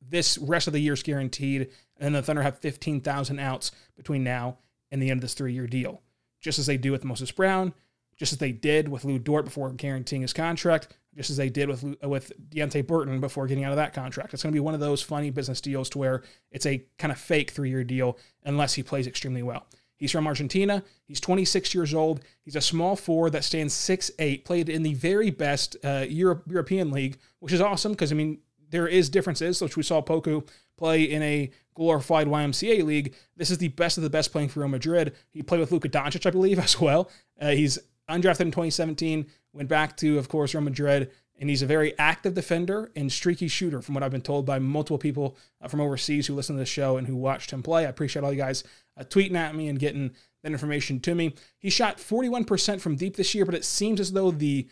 this 0.00 0.38
rest 0.38 0.66
of 0.66 0.72
the 0.72 0.80
year 0.80 0.94
is 0.94 1.02
guaranteed, 1.02 1.70
and 1.98 2.14
the 2.14 2.22
Thunder 2.22 2.42
have 2.42 2.58
15,000 2.58 3.38
outs 3.38 3.70
between 3.96 4.24
now 4.24 4.58
and 4.90 5.00
the 5.00 5.10
end 5.10 5.18
of 5.18 5.22
this 5.22 5.34
three 5.34 5.52
year 5.52 5.66
deal, 5.66 6.02
just 6.40 6.58
as 6.58 6.66
they 6.66 6.76
do 6.76 6.92
with 6.92 7.04
Moses 7.04 7.30
Brown 7.30 7.72
just 8.20 8.32
as 8.32 8.38
they 8.38 8.52
did 8.52 8.86
with 8.86 9.06
Lou 9.06 9.18
Dort 9.18 9.46
before 9.46 9.70
guaranteeing 9.70 10.20
his 10.20 10.34
contract, 10.34 10.88
just 11.16 11.30
as 11.30 11.38
they 11.38 11.48
did 11.48 11.70
with 11.70 11.82
with 12.02 12.30
Deonte 12.50 12.86
Burton 12.86 13.18
before 13.18 13.46
getting 13.46 13.64
out 13.64 13.72
of 13.72 13.76
that 13.76 13.94
contract. 13.94 14.34
It's 14.34 14.42
going 14.42 14.52
to 14.52 14.56
be 14.56 14.60
one 14.60 14.74
of 14.74 14.80
those 14.80 15.00
funny 15.00 15.30
business 15.30 15.62
deals 15.62 15.88
to 15.90 15.98
where 15.98 16.22
it's 16.50 16.66
a 16.66 16.84
kind 16.98 17.10
of 17.10 17.18
fake 17.18 17.50
three 17.50 17.70
year 17.70 17.82
deal 17.82 18.18
unless 18.44 18.74
he 18.74 18.82
plays 18.82 19.06
extremely 19.06 19.42
well. 19.42 19.66
He's 20.00 20.10
from 20.10 20.26
Argentina. 20.26 20.82
He's 21.06 21.20
26 21.20 21.74
years 21.74 21.92
old. 21.92 22.22
He's 22.42 22.56
a 22.56 22.60
small 22.60 22.96
four 22.96 23.28
that 23.30 23.44
stands 23.44 23.74
6'8, 23.74 24.44
played 24.44 24.70
in 24.70 24.82
the 24.82 24.94
very 24.94 25.30
best 25.30 25.76
uh, 25.84 26.06
Europe, 26.08 26.44
European 26.48 26.90
league, 26.90 27.18
which 27.38 27.52
is 27.52 27.60
awesome 27.60 27.92
because, 27.92 28.10
I 28.10 28.14
mean, 28.14 28.38
there 28.70 28.88
is 28.88 29.10
differences, 29.10 29.60
which 29.60 29.76
we 29.76 29.82
saw 29.82 30.00
Poku 30.00 30.48
play 30.78 31.02
in 31.02 31.22
a 31.22 31.50
glorified 31.74 32.26
YMCA 32.26 32.82
league. 32.82 33.14
This 33.36 33.50
is 33.50 33.58
the 33.58 33.68
best 33.68 33.98
of 33.98 34.02
the 34.02 34.10
best 34.10 34.32
playing 34.32 34.48
for 34.48 34.60
Real 34.60 34.70
Madrid. 34.70 35.14
He 35.32 35.42
played 35.42 35.60
with 35.60 35.70
Luka 35.70 35.90
Doncic, 35.90 36.24
I 36.24 36.30
believe, 36.30 36.58
as 36.64 36.80
well. 36.80 37.10
Uh, 37.38 37.50
he's 37.50 37.78
undrafted 38.08 38.40
in 38.40 38.50
2017, 38.50 39.26
went 39.52 39.68
back 39.68 39.98
to, 39.98 40.18
of 40.18 40.30
course, 40.30 40.54
Real 40.54 40.62
Madrid, 40.62 41.10
and 41.40 41.50
he's 41.50 41.62
a 41.62 41.66
very 41.66 41.98
active 41.98 42.34
defender 42.34 42.92
and 42.94 43.10
streaky 43.10 43.48
shooter, 43.48 43.82
from 43.82 43.94
what 43.94 44.04
I've 44.04 44.12
been 44.12 44.20
told 44.20 44.46
by 44.46 44.58
multiple 44.58 44.98
people 44.98 45.36
uh, 45.60 45.68
from 45.68 45.80
overseas 45.80 46.26
who 46.26 46.34
listen 46.34 46.54
to 46.54 46.60
the 46.60 46.66
show 46.66 46.98
and 46.98 47.06
who 47.06 47.16
watched 47.16 47.50
him 47.50 47.62
play. 47.62 47.86
I 47.86 47.88
appreciate 47.88 48.24
all 48.24 48.32
you 48.32 48.38
guys 48.38 48.62
uh, 48.96 49.04
tweeting 49.04 49.34
at 49.34 49.54
me 49.54 49.68
and 49.68 49.78
getting 49.78 50.12
that 50.42 50.52
information 50.52 51.00
to 51.00 51.14
me. 51.14 51.34
He 51.58 51.70
shot 51.70 51.96
41% 51.96 52.80
from 52.80 52.96
deep 52.96 53.16
this 53.16 53.34
year, 53.34 53.44
but 53.44 53.54
it 53.54 53.64
seems 53.64 53.98
as 53.98 54.12
though 54.12 54.30
the 54.30 54.68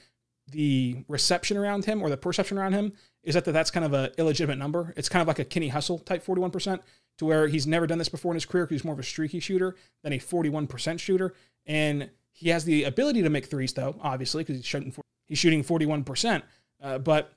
the 0.50 1.04
reception 1.08 1.58
around 1.58 1.84
him 1.84 2.00
or 2.00 2.08
the 2.08 2.16
perception 2.16 2.56
around 2.56 2.72
him 2.72 2.90
is 3.22 3.34
that 3.34 3.44
that's 3.44 3.70
kind 3.70 3.84
of 3.84 3.92
an 3.92 4.10
illegitimate 4.16 4.56
number. 4.56 4.94
It's 4.96 5.08
kind 5.08 5.20
of 5.20 5.28
like 5.28 5.38
a 5.38 5.44
Kenny 5.44 5.68
Hustle 5.68 5.98
type 5.98 6.24
41%, 6.24 6.80
to 7.18 7.24
where 7.24 7.48
he's 7.48 7.66
never 7.66 7.86
done 7.86 7.98
this 7.98 8.08
before 8.08 8.32
in 8.32 8.36
his 8.36 8.46
career 8.46 8.64
because 8.64 8.80
he's 8.80 8.84
more 8.84 8.94
of 8.94 8.98
a 8.98 9.04
streaky 9.04 9.40
shooter 9.40 9.76
than 10.02 10.14
a 10.14 10.18
41% 10.18 10.98
shooter. 10.98 11.34
And 11.66 12.10
he 12.30 12.48
has 12.50 12.64
the 12.64 12.84
ability 12.84 13.22
to 13.22 13.30
make 13.30 13.46
threes, 13.46 13.72
though, 13.72 13.96
obviously, 14.00 14.42
because 14.42 14.56
he's 14.56 14.66
shooting 14.66 14.94
he's 15.26 15.38
shooting 15.38 15.62
41%. 15.62 16.42
Uh, 16.82 16.98
but 16.98 17.32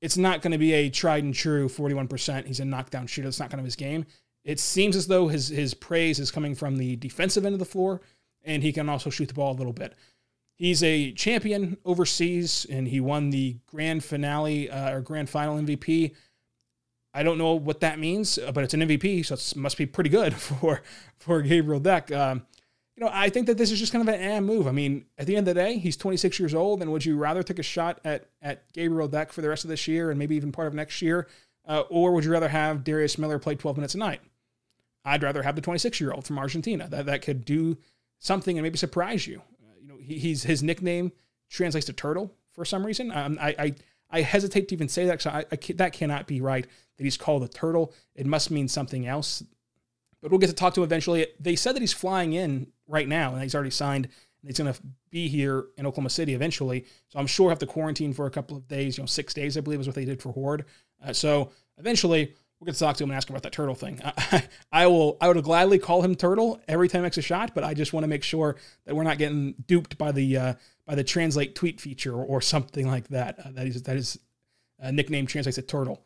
it's 0.00 0.16
not 0.16 0.42
going 0.42 0.52
to 0.52 0.58
be 0.58 0.72
a 0.72 0.90
tried 0.90 1.24
and 1.24 1.34
true 1.34 1.68
41%. 1.68 2.46
He's 2.46 2.60
a 2.60 2.64
knockdown 2.64 3.06
shooter. 3.06 3.26
That's 3.26 3.40
not 3.40 3.50
kind 3.50 3.60
of 3.60 3.64
his 3.64 3.76
game. 3.76 4.06
It 4.44 4.60
seems 4.60 4.94
as 4.94 5.08
though 5.08 5.26
his 5.26 5.48
his 5.48 5.74
praise 5.74 6.20
is 6.20 6.30
coming 6.30 6.54
from 6.54 6.76
the 6.76 6.94
defensive 6.96 7.44
end 7.44 7.54
of 7.54 7.58
the 7.58 7.64
floor, 7.64 8.00
and 8.44 8.62
he 8.62 8.72
can 8.72 8.88
also 8.88 9.10
shoot 9.10 9.26
the 9.26 9.34
ball 9.34 9.52
a 9.52 9.58
little 9.58 9.72
bit. 9.72 9.94
He's 10.54 10.82
a 10.84 11.10
champion 11.12 11.76
overseas, 11.84 12.64
and 12.70 12.86
he 12.86 13.00
won 13.00 13.30
the 13.30 13.56
grand 13.66 14.04
finale 14.04 14.70
uh, 14.70 14.92
or 14.92 15.00
grand 15.00 15.28
final 15.28 15.56
MVP. 15.58 16.14
I 17.12 17.22
don't 17.24 17.38
know 17.38 17.54
what 17.54 17.80
that 17.80 17.98
means, 17.98 18.38
uh, 18.38 18.52
but 18.52 18.62
it's 18.62 18.74
an 18.74 18.82
MVP, 18.82 19.26
so 19.26 19.34
it 19.34 19.56
must 19.56 19.76
be 19.76 19.84
pretty 19.84 20.10
good 20.10 20.32
for 20.34 20.82
for 21.18 21.42
Gabriel 21.42 21.80
Deck. 21.80 22.12
Um, 22.12 22.46
you 22.96 23.04
know, 23.04 23.10
I 23.12 23.28
think 23.28 23.46
that 23.46 23.58
this 23.58 23.70
is 23.70 23.78
just 23.78 23.92
kind 23.92 24.06
of 24.06 24.12
an 24.12 24.20
am 24.20 24.46
move. 24.46 24.66
I 24.66 24.72
mean, 24.72 25.04
at 25.18 25.26
the 25.26 25.36
end 25.36 25.46
of 25.46 25.54
the 25.54 25.60
day, 25.60 25.76
he's 25.76 25.96
26 25.96 26.40
years 26.40 26.54
old, 26.54 26.80
and 26.80 26.90
would 26.90 27.04
you 27.04 27.16
rather 27.18 27.42
take 27.42 27.58
a 27.58 27.62
shot 27.62 28.00
at 28.04 28.30
at 28.40 28.72
Gabriel 28.72 29.08
Deck 29.08 29.32
for 29.32 29.42
the 29.42 29.48
rest 29.48 29.64
of 29.64 29.70
this 29.70 29.86
year 29.86 30.10
and 30.10 30.18
maybe 30.18 30.34
even 30.34 30.50
part 30.50 30.66
of 30.66 30.74
next 30.74 31.02
year, 31.02 31.28
uh, 31.68 31.80
or 31.90 32.12
would 32.12 32.24
you 32.24 32.32
rather 32.32 32.48
have 32.48 32.84
Darius 32.84 33.18
Miller 33.18 33.38
play 33.38 33.54
12 33.54 33.76
minutes 33.76 33.94
a 33.94 33.98
night? 33.98 34.20
I'd 35.04 35.22
rather 35.22 35.42
have 35.42 35.54
the 35.54 35.62
26 35.62 36.00
year 36.00 36.12
old 36.12 36.26
from 36.26 36.38
Argentina 36.38 36.88
that 36.88 37.06
that 37.06 37.22
could 37.22 37.44
do 37.44 37.76
something 38.18 38.56
and 38.56 38.64
maybe 38.64 38.78
surprise 38.78 39.26
you. 39.26 39.42
Uh, 39.62 39.74
you 39.80 39.88
know, 39.88 39.98
he, 40.00 40.18
he's 40.18 40.44
his 40.44 40.62
nickname 40.62 41.12
translates 41.50 41.86
to 41.86 41.92
turtle 41.92 42.34
for 42.52 42.64
some 42.64 42.84
reason. 42.84 43.12
Um, 43.12 43.38
I, 43.40 43.54
I 43.58 43.74
I 44.08 44.20
hesitate 44.22 44.68
to 44.68 44.74
even 44.74 44.88
say 44.88 45.04
that 45.06 45.18
because 45.18 45.26
I, 45.26 45.44
I, 45.52 45.72
that 45.74 45.92
cannot 45.92 46.26
be 46.26 46.40
right 46.40 46.66
that 46.96 47.04
he's 47.04 47.16
called 47.18 47.42
a 47.42 47.48
turtle. 47.48 47.92
It 48.14 48.24
must 48.24 48.50
mean 48.50 48.68
something 48.68 49.06
else. 49.06 49.42
But 50.22 50.30
we'll 50.30 50.40
get 50.40 50.48
to 50.48 50.54
talk 50.54 50.74
to 50.74 50.80
him 50.80 50.84
eventually. 50.84 51.26
They 51.38 51.56
said 51.56 51.74
that 51.74 51.80
he's 51.80 51.92
flying 51.92 52.32
in 52.32 52.68
right 52.88 53.08
now, 53.08 53.34
and 53.34 53.42
he's 53.42 53.54
already 53.54 53.70
signed. 53.70 54.06
And 54.06 54.50
he's 54.50 54.58
going 54.58 54.72
to 54.72 54.80
be 55.10 55.28
here 55.28 55.66
in 55.76 55.86
Oklahoma 55.86 56.10
City 56.10 56.34
eventually. 56.34 56.86
So 57.08 57.18
I'm 57.18 57.26
sure 57.26 57.50
have 57.50 57.58
to 57.60 57.66
quarantine 57.66 58.12
for 58.12 58.26
a 58.26 58.30
couple 58.30 58.56
of 58.56 58.68
days. 58.68 58.96
You 58.96 59.02
know, 59.02 59.06
six 59.06 59.34
days 59.34 59.56
I 59.56 59.60
believe 59.60 59.80
is 59.80 59.86
what 59.86 59.96
they 59.96 60.04
did 60.04 60.22
for 60.22 60.32
Hoard. 60.32 60.64
Uh, 61.04 61.12
so 61.12 61.50
eventually 61.78 62.34
we'll 62.58 62.66
get 62.66 62.74
to 62.74 62.78
talk 62.78 62.96
to 62.96 63.04
him 63.04 63.10
and 63.10 63.16
ask 63.16 63.28
him 63.28 63.34
about 63.34 63.42
that 63.42 63.52
turtle 63.52 63.74
thing. 63.74 64.00
I, 64.04 64.44
I, 64.72 64.86
will. 64.86 65.16
I 65.20 65.28
would 65.28 65.42
gladly 65.42 65.78
call 65.78 66.02
him 66.02 66.14
turtle 66.14 66.60
every 66.68 66.88
time 66.88 67.00
he 67.00 67.04
makes 67.04 67.18
a 67.18 67.22
shot, 67.22 67.54
but 67.54 67.64
I 67.64 67.74
just 67.74 67.92
want 67.92 68.04
to 68.04 68.08
make 68.08 68.22
sure 68.22 68.56
that 68.84 68.94
we're 68.94 69.02
not 69.02 69.18
getting 69.18 69.54
duped 69.66 69.98
by 69.98 70.12
the 70.12 70.36
uh, 70.36 70.54
by 70.86 70.94
the 70.94 71.04
translate 71.04 71.54
tweet 71.54 71.80
feature 71.80 72.14
or, 72.14 72.24
or 72.24 72.40
something 72.40 72.86
like 72.86 73.08
that. 73.08 73.38
Uh, 73.38 73.50
that 73.52 73.66
is 73.66 73.82
that 73.82 73.96
is 73.96 74.18
uh, 74.82 74.90
nickname 74.90 75.26
translates 75.26 75.56
to 75.56 75.62
turtle. 75.62 76.02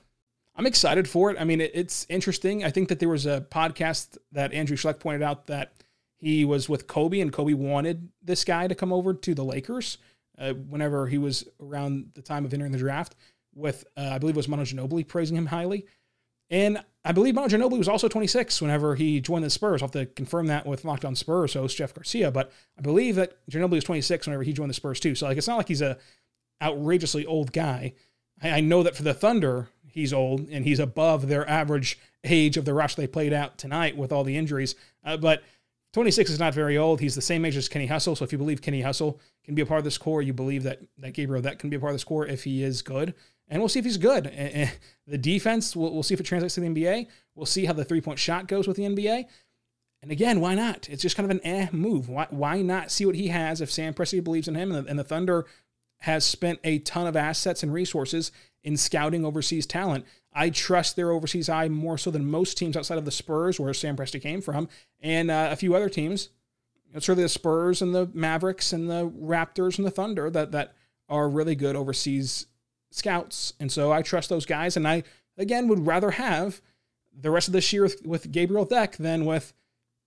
I'm 0.54 0.66
excited 0.66 1.08
for 1.08 1.30
it. 1.30 1.40
I 1.40 1.44
mean, 1.44 1.60
it, 1.60 1.70
it's 1.74 2.06
interesting. 2.08 2.64
I 2.64 2.70
think 2.70 2.88
that 2.88 2.98
there 2.98 3.08
was 3.08 3.26
a 3.26 3.46
podcast 3.50 4.18
that 4.32 4.52
Andrew 4.52 4.76
Schlecht 4.76 5.00
pointed 5.00 5.22
out 5.22 5.46
that 5.46 5.72
he 6.16 6.44
was 6.44 6.68
with 6.68 6.86
Kobe, 6.86 7.20
and 7.20 7.32
Kobe 7.32 7.54
wanted 7.54 8.10
this 8.22 8.44
guy 8.44 8.68
to 8.68 8.74
come 8.74 8.92
over 8.92 9.14
to 9.14 9.34
the 9.34 9.44
Lakers 9.44 9.98
uh, 10.38 10.52
whenever 10.52 11.06
he 11.06 11.18
was 11.18 11.48
around 11.60 12.10
the 12.14 12.22
time 12.22 12.44
of 12.44 12.52
entering 12.52 12.72
the 12.72 12.78
draft. 12.78 13.16
With 13.54 13.84
uh, 13.96 14.10
I 14.12 14.18
believe 14.18 14.36
it 14.36 14.38
was 14.38 14.48
Manu 14.48 14.64
Ginobili 14.64 15.06
praising 15.06 15.36
him 15.36 15.46
highly, 15.46 15.86
and 16.50 16.82
I 17.04 17.12
believe 17.12 17.34
Manu 17.34 17.48
Ginobili 17.48 17.78
was 17.78 17.88
also 17.88 18.08
26 18.08 18.60
whenever 18.60 18.94
he 18.94 19.20
joined 19.20 19.44
the 19.44 19.50
Spurs. 19.50 19.82
I'll 19.82 19.88
have 19.88 19.92
to 19.92 20.06
confirm 20.06 20.46
that 20.48 20.66
with 20.66 20.84
Locked 20.84 21.04
On 21.04 21.16
Spurs 21.16 21.54
host 21.54 21.76
Jeff 21.76 21.94
Garcia, 21.94 22.30
but 22.30 22.52
I 22.78 22.82
believe 22.82 23.16
that 23.16 23.34
Ginobili 23.50 23.76
was 23.76 23.84
26 23.84 24.26
whenever 24.26 24.42
he 24.42 24.52
joined 24.52 24.70
the 24.70 24.74
Spurs 24.74 25.00
too. 25.00 25.14
So 25.14 25.26
like 25.26 25.38
it's 25.38 25.48
not 25.48 25.56
like 25.56 25.68
he's 25.68 25.82
a 25.82 25.96
outrageously 26.62 27.24
old 27.24 27.52
guy. 27.52 27.94
I, 28.42 28.50
I 28.50 28.60
know 28.60 28.82
that 28.82 28.96
for 28.96 29.02
the 29.02 29.14
Thunder, 29.14 29.68
he's 29.92 30.12
old 30.12 30.48
and 30.50 30.64
he's 30.64 30.78
above 30.78 31.28
their 31.28 31.48
average 31.48 31.98
age 32.24 32.56
of 32.56 32.64
the 32.64 32.74
rush 32.74 32.94
they 32.94 33.06
played 33.06 33.32
out 33.32 33.58
tonight 33.58 33.96
with 33.96 34.12
all 34.12 34.24
the 34.24 34.36
injuries. 34.36 34.74
Uh, 35.04 35.16
but 35.16 35.42
26 35.92 36.30
is 36.30 36.38
not 36.38 36.54
very 36.54 36.78
old. 36.78 37.00
He's 37.00 37.14
the 37.14 37.22
same 37.22 37.44
age 37.44 37.56
as 37.56 37.68
Kenny 37.68 37.86
Hustle. 37.86 38.14
So 38.14 38.24
if 38.24 38.32
you 38.32 38.38
believe 38.38 38.62
Kenny 38.62 38.82
Hustle 38.82 39.20
can 39.44 39.54
be 39.54 39.62
a 39.62 39.66
part 39.66 39.78
of 39.78 39.84
this 39.84 39.98
core, 39.98 40.22
you 40.22 40.32
believe 40.32 40.62
that, 40.62 40.80
that 40.98 41.14
Gabriel 41.14 41.42
Deck 41.42 41.58
can 41.58 41.70
be 41.70 41.76
a 41.76 41.80
part 41.80 41.90
of 41.90 41.94
this 41.94 42.04
core 42.04 42.26
if 42.26 42.44
he 42.44 42.62
is 42.62 42.82
good. 42.82 43.14
And 43.48 43.60
we'll 43.60 43.68
see 43.68 43.80
if 43.80 43.84
he's 43.84 43.96
good. 43.96 44.28
And 44.28 44.70
the 45.06 45.18
defense, 45.18 45.74
we'll, 45.74 45.92
we'll 45.92 46.04
see 46.04 46.14
if 46.14 46.20
it 46.20 46.26
translates 46.26 46.54
to 46.54 46.60
the 46.60 46.68
NBA. 46.68 47.08
We'll 47.34 47.46
see 47.46 47.64
how 47.64 47.72
the 47.72 47.84
three 47.84 48.00
point 48.00 48.18
shot 48.18 48.46
goes 48.46 48.68
with 48.68 48.76
the 48.76 48.84
NBA. 48.84 49.24
And 50.02 50.12
again, 50.12 50.40
why 50.40 50.54
not? 50.54 50.88
It's 50.88 51.02
just 51.02 51.16
kind 51.16 51.30
of 51.30 51.36
an 51.36 51.44
eh 51.44 51.68
move. 51.72 52.08
Why, 52.08 52.26
why 52.30 52.62
not 52.62 52.90
see 52.90 53.04
what 53.04 53.16
he 53.16 53.28
has 53.28 53.60
if 53.60 53.70
Sam 53.70 53.92
Presti 53.92 54.22
believes 54.22 54.48
in 54.48 54.54
him 54.54 54.72
and 54.72 54.86
the, 54.86 54.90
and 54.90 54.98
the 54.98 55.04
Thunder 55.04 55.46
has 56.00 56.24
spent 56.24 56.60
a 56.64 56.78
ton 56.78 57.06
of 57.06 57.16
assets 57.16 57.62
and 57.62 57.72
resources 57.72 58.32
in 58.62 58.76
scouting 58.76 59.24
overseas 59.24 59.66
talent. 59.66 60.04
I 60.32 60.50
trust 60.50 60.96
their 60.96 61.10
overseas 61.10 61.48
eye 61.48 61.68
more 61.68 61.98
so 61.98 62.10
than 62.10 62.30
most 62.30 62.56
teams 62.56 62.76
outside 62.76 62.98
of 62.98 63.04
the 63.04 63.10
Spurs, 63.10 63.58
where 63.58 63.74
Sam 63.74 63.96
Presti 63.96 64.20
came 64.20 64.40
from, 64.40 64.68
and 65.00 65.30
uh, 65.30 65.48
a 65.50 65.56
few 65.56 65.74
other 65.74 65.88
teams. 65.88 66.28
It's 66.92 67.08
really 67.08 67.22
the 67.22 67.28
Spurs 67.28 67.82
and 67.82 67.94
the 67.94 68.10
Mavericks 68.12 68.72
and 68.72 68.90
the 68.90 69.08
Raptors 69.08 69.78
and 69.78 69.86
the 69.86 69.92
Thunder 69.92 70.28
that 70.30 70.52
that 70.52 70.74
are 71.08 71.28
really 71.28 71.54
good 71.54 71.76
overseas 71.76 72.46
scouts. 72.90 73.52
And 73.60 73.70
so 73.70 73.92
I 73.92 74.02
trust 74.02 74.28
those 74.28 74.46
guys. 74.46 74.76
And 74.76 74.86
I, 74.86 75.02
again, 75.36 75.68
would 75.68 75.86
rather 75.86 76.12
have 76.12 76.60
the 77.12 77.30
rest 77.30 77.48
of 77.48 77.52
this 77.52 77.72
year 77.72 77.82
with, 77.82 78.06
with 78.06 78.32
Gabriel 78.32 78.64
Deck 78.64 78.96
than 78.96 79.24
with 79.24 79.52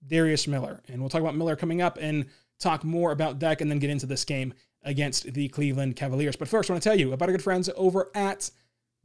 Darius 0.06 0.46
Miller. 0.46 0.82
And 0.88 1.00
we'll 1.00 1.10
talk 1.10 1.20
about 1.20 1.36
Miller 1.36 1.56
coming 1.56 1.82
up 1.82 1.98
and 2.00 2.26
talk 2.58 2.84
more 2.84 3.12
about 3.12 3.38
Deck 3.38 3.60
and 3.60 3.70
then 3.70 3.78
get 3.78 3.90
into 3.90 4.06
this 4.06 4.24
game 4.24 4.54
against 4.84 5.32
the 5.32 5.48
Cleveland 5.48 5.96
Cavaliers. 5.96 6.36
But 6.36 6.48
first, 6.48 6.70
I 6.70 6.74
want 6.74 6.82
to 6.82 6.88
tell 6.88 6.98
you 6.98 7.12
about 7.12 7.28
our 7.28 7.32
good 7.32 7.42
friends 7.42 7.70
over 7.76 8.10
at 8.14 8.50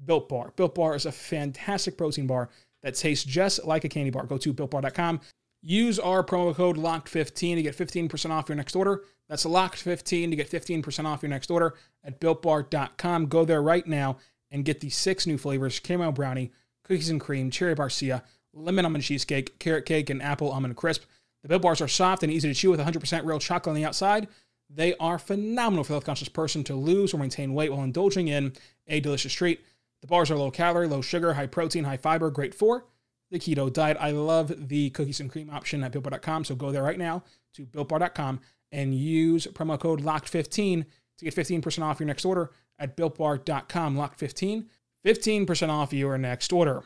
Built 0.06 0.30
Bar. 0.30 0.54
Built 0.56 0.76
Bar 0.76 0.96
is 0.96 1.06
a 1.06 1.12
fantastic 1.12 1.98
protein 1.98 2.28
bar 2.28 2.50
that 2.84 2.96
tastes 2.96 3.26
just 3.26 3.66
like 3.66 3.84
a 3.84 3.90
candy 3.90 4.10
bar. 4.10 4.26
Go 4.26 4.38
to 4.38 4.54
builtbar.com. 4.54 5.22
Use 5.62 6.00
our 6.00 6.24
promo 6.24 6.56
code 6.56 6.78
LOCKED15 6.78 7.56
to 7.56 7.62
get 7.62 7.76
15% 7.76 8.30
off 8.32 8.48
your 8.48 8.56
next 8.56 8.76
order. 8.76 9.04
That's 9.28 9.46
LOCKED15 9.46 10.30
to 10.30 10.36
get 10.36 10.50
15% 10.50 11.06
off 11.06 11.22
your 11.22 11.30
next 11.30 11.52
order 11.52 11.76
at 12.04 12.20
builtbar.com. 12.20 13.26
Go 13.28 13.46
there 13.46 13.62
right 13.62 13.86
now 13.86 14.18
and 14.52 14.66
get 14.66 14.80
the 14.80 14.90
six 14.90 15.28
new 15.28 15.38
flavors 15.38 15.80
caramel 15.80 16.14
brownie, 16.14 16.52
cookies 16.84 17.10
and 17.10 17.20
cream, 17.20 17.52
cherry 17.52 17.76
barcia, 17.76 18.24
lemon 18.54 18.86
almond 18.86 19.04
cheesecake, 19.04 19.60
carrot 19.60 19.86
cake, 19.86 20.10
and 20.10 20.24
apple 20.24 20.52
almond 20.52 20.78
crisp. 20.78 21.04
The 21.42 21.50
Built 21.50 21.62
Bars 21.62 21.82
are 21.82 21.88
soft 21.88 22.24
and 22.24 22.32
easy 22.32 22.48
to 22.48 22.54
chew 22.54 22.72
with 22.72 22.80
100% 22.80 23.26
real 23.26 23.40
chocolate 23.40 23.72
on 23.72 23.76
the 23.76 23.86
outside. 23.86 24.28
They 24.70 24.96
are 24.98 25.18
phenomenal 25.18 25.84
for 25.84 25.90
the 25.90 25.94
health 25.96 26.06
conscious 26.06 26.30
person 26.30 26.64
to 26.66 26.76
lose 26.76 27.14
or 27.14 27.18
maintain 27.18 27.54
weight 27.54 27.72
while 27.72 27.84
indulging 27.84 28.28
in 28.28 28.54
a 28.88 29.00
delicious 29.00 29.34
treat. 29.34 29.62
The 30.02 30.08
bars 30.08 30.30
are 30.32 30.38
low 30.38 30.52
calorie, 30.52 30.88
low 30.88 31.02
sugar, 31.02 31.34
high 31.34 31.48
protein, 31.48 31.84
high 31.84 31.98
fiber, 31.98 32.30
great 32.30 32.54
for 32.54 32.86
the 33.32 33.40
keto 33.40 33.72
diet. 33.72 33.98
I 34.00 34.12
love 34.12 34.70
the 34.70 34.90
cookies 34.92 35.20
and 35.20 35.32
cream 35.32 35.50
option 35.50 35.84
at 35.84 35.92
builtbar.com. 35.92 36.46
So 36.46 36.56
go 36.56 36.72
there 36.72 36.84
right 36.84 36.98
now 36.98 37.24
to 37.54 37.66
builtbar.com 37.66 38.40
and 38.72 38.96
use 38.96 39.48
promo 39.48 39.80
code 39.80 40.02
LOCKED15 40.02 40.86
to 41.18 41.26
get 41.26 41.36
15% 41.36 41.84
off 41.84 42.00
your 42.00 42.08
next 42.08 42.26
order 42.26 42.52
at 42.78 42.96
builtbar.com. 42.96 43.96
LOCKED15, 43.96 44.66
15% 45.06 45.70
off 45.70 45.94
your 45.94 46.18
next 46.18 46.54
order. 46.54 46.84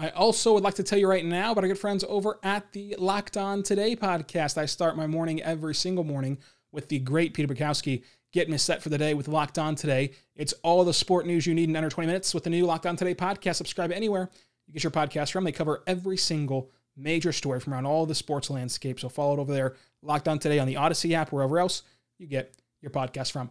I 0.00 0.08
also 0.08 0.54
would 0.54 0.64
like 0.64 0.76
to 0.76 0.82
tell 0.82 0.98
you 0.98 1.06
right 1.06 1.26
now 1.26 1.52
about 1.52 1.62
our 1.62 1.68
good 1.68 1.78
friends 1.78 2.06
over 2.08 2.38
at 2.42 2.72
the 2.72 2.96
Locked 2.98 3.36
On 3.36 3.62
Today 3.62 3.94
podcast. 3.94 4.56
I 4.56 4.64
start 4.64 4.96
my 4.96 5.06
morning 5.06 5.42
every 5.42 5.74
single 5.74 6.04
morning 6.04 6.38
with 6.72 6.88
the 6.88 6.98
great 7.00 7.34
Peter 7.34 7.46
Bukowski 7.46 8.02
getting 8.32 8.54
us 8.54 8.62
set 8.62 8.82
for 8.82 8.88
the 8.88 8.96
day 8.96 9.12
with 9.12 9.28
Locked 9.28 9.58
On 9.58 9.74
Today. 9.74 10.12
It's 10.34 10.54
all 10.62 10.82
the 10.86 10.94
sport 10.94 11.26
news 11.26 11.46
you 11.46 11.52
need 11.52 11.68
in 11.68 11.76
under 11.76 11.90
20 11.90 12.06
minutes 12.06 12.32
with 12.32 12.44
the 12.44 12.50
new 12.50 12.64
Locked 12.64 12.86
On 12.86 12.96
Today 12.96 13.14
podcast. 13.14 13.56
Subscribe 13.56 13.92
anywhere 13.92 14.30
you 14.66 14.72
get 14.72 14.84
your 14.84 14.90
podcast 14.90 15.32
from. 15.32 15.44
They 15.44 15.52
cover 15.52 15.82
every 15.86 16.16
single 16.16 16.70
major 16.96 17.30
story 17.30 17.60
from 17.60 17.74
around 17.74 17.84
all 17.84 18.06
the 18.06 18.14
sports 18.14 18.48
landscape. 18.48 19.00
So 19.00 19.10
follow 19.10 19.34
it 19.34 19.38
over 19.38 19.52
there, 19.52 19.76
Locked 20.00 20.28
On 20.28 20.38
Today 20.38 20.60
on 20.60 20.66
the 20.66 20.76
Odyssey 20.76 21.14
app, 21.14 21.30
wherever 21.30 21.58
else 21.58 21.82
you 22.16 22.26
get 22.26 22.54
your 22.80 22.90
podcast 22.90 23.32
from. 23.32 23.50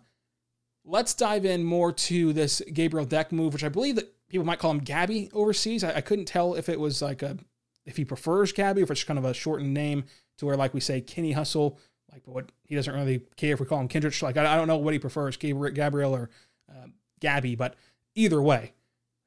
Let's 0.92 1.14
dive 1.14 1.46
in 1.46 1.64
more 1.64 1.92
to 1.92 2.34
this 2.34 2.64
Gabriel 2.74 3.06
Deck 3.06 3.32
move, 3.32 3.54
which 3.54 3.64
I 3.64 3.70
believe 3.70 3.96
that 3.98 4.12
people 4.28 4.44
might 4.44 4.58
call 4.58 4.72
him 4.72 4.80
Gabby 4.80 5.30
overseas. 5.34 5.84
I, 5.84 5.98
I 5.98 6.02
couldn't 6.02 6.26
tell 6.26 6.56
if 6.56 6.68
it 6.68 6.80
was 6.80 7.00
like 7.00 7.22
a 7.22 7.38
if 7.86 7.96
he 7.96 8.04
prefers 8.04 8.52
Gabby, 8.52 8.82
if 8.82 8.90
it's 8.90 9.04
kind 9.04 9.20
of 9.20 9.26
a 9.26 9.36
shortened 9.36 9.72
name 9.72 10.06
to 10.40 10.48
where 10.48 10.58
like 10.58 10.74
we 10.74 10.80
say 10.80 11.00
Kenny 11.00 11.34
Hustle, 11.34 11.78
like 12.12 12.24
what 12.26 12.52
he 12.64 12.74
doesn't 12.74 12.92
really 12.92 13.22
care 13.36 13.54
if 13.54 13.60
we 13.60 13.68
call 13.68 13.80
him 13.80 13.88
Kenrich. 13.88 14.24
Like 14.24 14.36
I, 14.36 14.54
I 14.54 14.56
don't 14.56 14.68
know 14.68 14.78
what 14.78 14.94
he 14.94 15.00
prefers, 15.00 15.38
Gabriel 15.38 16.16
or 16.16 16.32
uh, 16.68 16.88
Gabby, 17.20 17.54
but 17.54 17.76
either 18.16 18.42
way, 18.42 18.74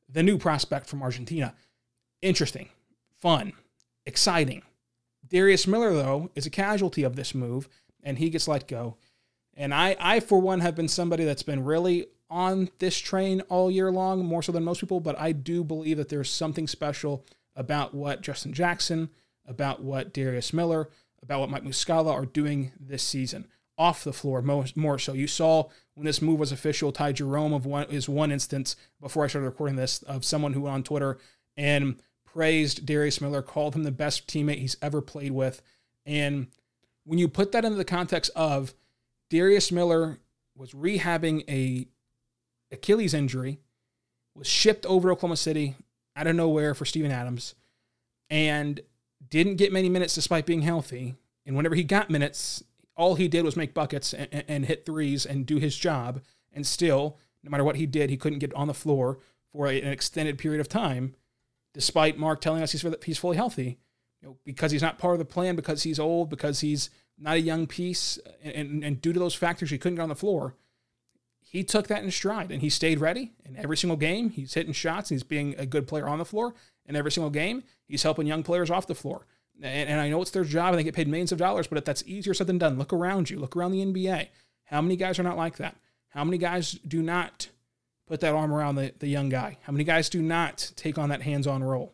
the 0.09 0.25
new 0.25 0.39
prospect 0.39 0.89
from 0.89 1.01
Argentina, 1.01 1.55
interesting, 2.23 2.71
fun, 3.21 3.53
exciting. 4.05 4.63
Darius 5.29 5.69
Miller 5.69 5.93
though 5.93 6.29
is 6.35 6.45
a 6.45 6.51
casualty 6.51 7.05
of 7.05 7.15
this 7.15 7.37
move, 7.37 7.69
and 8.03 8.19
he 8.19 8.31
gets 8.31 8.49
let 8.49 8.67
go. 8.67 8.97
And 9.57 9.75
I, 9.75 9.97
I 10.01 10.21
for 10.21 10.41
one, 10.41 10.61
have 10.61 10.75
been 10.75 10.89
somebody 10.89 11.25
that's 11.25 11.43
been 11.43 11.65
really 11.65 12.07
on 12.31 12.71
this 12.79 12.99
train 12.99 13.43
all 13.43 13.71
year 13.71 13.91
long, 13.91 14.25
more 14.25 14.43
so 14.43 14.53
than 14.53 14.65
most 14.65 14.81
people, 14.81 15.01
but 15.01 15.19
I 15.19 15.33
do 15.33 15.63
believe 15.63 15.99
that 15.99 16.09
there's 16.09 16.31
something 16.31 16.67
special 16.67 17.27
about 17.55 17.93
what 17.93 18.23
Justin 18.23 18.55
Jackson, 18.55 19.11
about 19.47 19.83
what 19.83 20.15
Darius 20.15 20.53
Miller, 20.53 20.89
about 21.23 21.41
what 21.41 21.51
Mike 21.51 21.65
Muscala 21.65 22.11
are 22.13 22.25
doing 22.25 22.73
this 22.81 23.03
season 23.03 23.47
off 23.79 24.05
the 24.05 24.13
floor 24.13 24.43
more, 24.43 24.65
more 24.77 24.99
so. 24.99 25.13
You 25.13 25.27
saw 25.27 25.69
when 25.95 26.07
this 26.07 26.23
move 26.23 26.39
was 26.39 26.53
official, 26.53 26.93
Ty 26.93 27.13
Jerome 27.13 27.53
of 27.53 27.67
one 27.67 27.87
is 27.91 28.09
one 28.09 28.33
instance 28.33 28.77
before 29.01 29.25
I 29.25 29.27
started 29.27 29.47
recording 29.47 29.77
this 29.77 30.03
of 30.03 30.25
someone 30.25 30.53
who 30.53 30.63
went 30.63 30.75
on 30.75 30.83
Twitter 30.83 31.19
and 31.57 31.97
praised 32.25 32.87
Darius 32.87 33.21
Miller, 33.21 33.43
called 33.43 33.75
him 33.75 33.83
the 33.83 33.91
best 33.91 34.27
teammate 34.27 34.59
he's 34.59 34.77
ever 34.81 35.03
played 35.03 35.33
with. 35.33 35.61
And 36.07 36.47
when 37.05 37.19
you 37.19 37.29
put 37.29 37.53
that 37.53 37.65
into 37.65 37.77
the 37.77 37.85
context 37.85 38.31
of 38.35 38.73
Darius 39.33 39.73
Miller 39.73 40.19
was 40.55 40.73
rehabbing 40.73 41.49
a 41.49 41.89
Achilles 42.71 43.15
injury, 43.15 43.61
was 44.35 44.47
shipped 44.47 44.85
over 44.85 45.09
to 45.09 45.13
Oklahoma 45.13 45.39
City 45.39 45.75
out 46.15 46.27
of 46.27 46.37
nowhere 46.37 46.75
for 46.75 46.85
Steven 46.85 47.11
Adams, 47.11 47.55
and 48.29 48.81
didn't 49.27 49.57
get 49.57 49.73
many 49.73 49.89
minutes 49.89 50.15
despite 50.15 50.45
being 50.45 50.61
healthy. 50.61 51.15
And 51.47 51.57
whenever 51.57 51.75
he 51.75 51.83
got 51.83 52.11
minutes, 52.11 52.63
all 52.95 53.15
he 53.15 53.27
did 53.27 53.43
was 53.43 53.57
make 53.57 53.73
buckets 53.73 54.13
and, 54.13 54.45
and 54.49 54.67
hit 54.67 54.85
threes 54.85 55.25
and 55.25 55.47
do 55.47 55.57
his 55.57 55.79
job. 55.79 56.21
And 56.53 56.67
still, 56.67 57.17
no 57.43 57.51
matter 57.51 57.65
what 57.65 57.77
he 57.77 57.87
did, 57.87 58.11
he 58.11 58.19
couldn't 58.19 58.41
get 58.41 58.53
on 58.53 58.67
the 58.67 58.75
floor 58.75 59.19
for 59.51 59.67
an 59.67 59.89
extended 59.89 60.37
period 60.37 60.61
of 60.61 60.69
time, 60.69 61.15
despite 61.73 62.19
Mark 62.19 62.43
telling 62.43 62.63
us 62.63 62.73
he's, 62.73 62.85
he's 63.03 63.19
fully 63.19 63.39
healthy. 63.39 63.79
You 64.21 64.29
know, 64.29 64.37
because 64.45 64.73
he's 64.73 64.83
not 64.83 64.99
part 64.99 65.15
of 65.15 65.21
the 65.21 65.25
plan, 65.25 65.57
because 65.57 65.85
he's 65.85 65.99
old, 65.99 66.29
because 66.29 66.61
he's 66.61 66.91
not 67.23 67.35
a 67.35 67.41
young 67.41 67.67
piece, 67.67 68.19
and, 68.43 68.55
and, 68.55 68.85
and 68.85 69.01
due 69.01 69.13
to 69.13 69.19
those 69.19 69.35
factors, 69.35 69.71
he 69.71 69.79
couldn't 69.79 69.97
get 69.97 70.03
on 70.03 70.09
the 70.09 70.15
floor 70.15 70.55
he 71.53 71.63
took 71.63 71.89
that 71.89 72.03
in 72.03 72.11
stride 72.11 72.51
and 72.51 72.63
he 72.63 72.71
stayed 72.71 72.99
ready. 72.99 73.33
In 73.45 73.59
every 73.59 73.77
single 73.77 73.99
game, 73.99 74.31
he's 74.31 74.55
hitting 74.55 74.73
shots. 74.73 75.11
And 75.11 75.17
he's 75.17 75.23
being 75.23 75.55
a 75.59 75.67
good 75.67 75.87
player 75.87 76.09
on 76.09 76.17
the 76.17 76.25
floor. 76.25 76.55
In 76.87 76.97
every 76.97 77.13
single 77.13 77.29
game, 77.29 77.63
he's 77.87 78.03
helping 78.03 78.27
young 78.27 78.43
players 78.43 78.71
off 78.71 78.87
the 78.87 78.95
floor. 78.95 79.27
And, 79.63 79.91
and 79.91 80.01
I 80.01 80.09
know 80.09 80.23
it's 80.23 80.31
their 80.31 80.45
job 80.45 80.69
and 80.69 80.79
they 80.79 80.83
get 80.83 80.95
paid 80.95 81.09
millions 81.09 81.31
of 81.31 81.37
dollars, 81.37 81.67
but 81.67 81.85
that's 81.85 82.03
easier 82.07 82.33
said 82.33 82.47
than 82.47 82.57
done. 82.57 82.79
Look 82.79 82.91
around 82.91 83.29
you. 83.29 83.39
Look 83.39 83.55
around 83.55 83.73
the 83.73 83.85
NBA. 83.85 84.29
How 84.65 84.81
many 84.81 84.97
guys 84.97 85.19
are 85.19 85.25
not 85.25 85.37
like 85.37 85.59
that? 85.59 85.77
How 86.09 86.25
many 86.25 86.39
guys 86.39 86.73
do 86.73 87.03
not 87.03 87.49
put 88.07 88.21
that 88.21 88.35
arm 88.35 88.51
around 88.51 88.77
the, 88.77 88.95
the 88.99 89.09
young 89.09 89.29
guy? 89.29 89.59
How 89.61 89.73
many 89.73 89.85
guys 89.85 90.09
do 90.09 90.23
not 90.23 90.73
take 90.75 90.97
on 90.97 91.11
that 91.11 91.21
hands-on 91.21 91.63
role? 91.63 91.93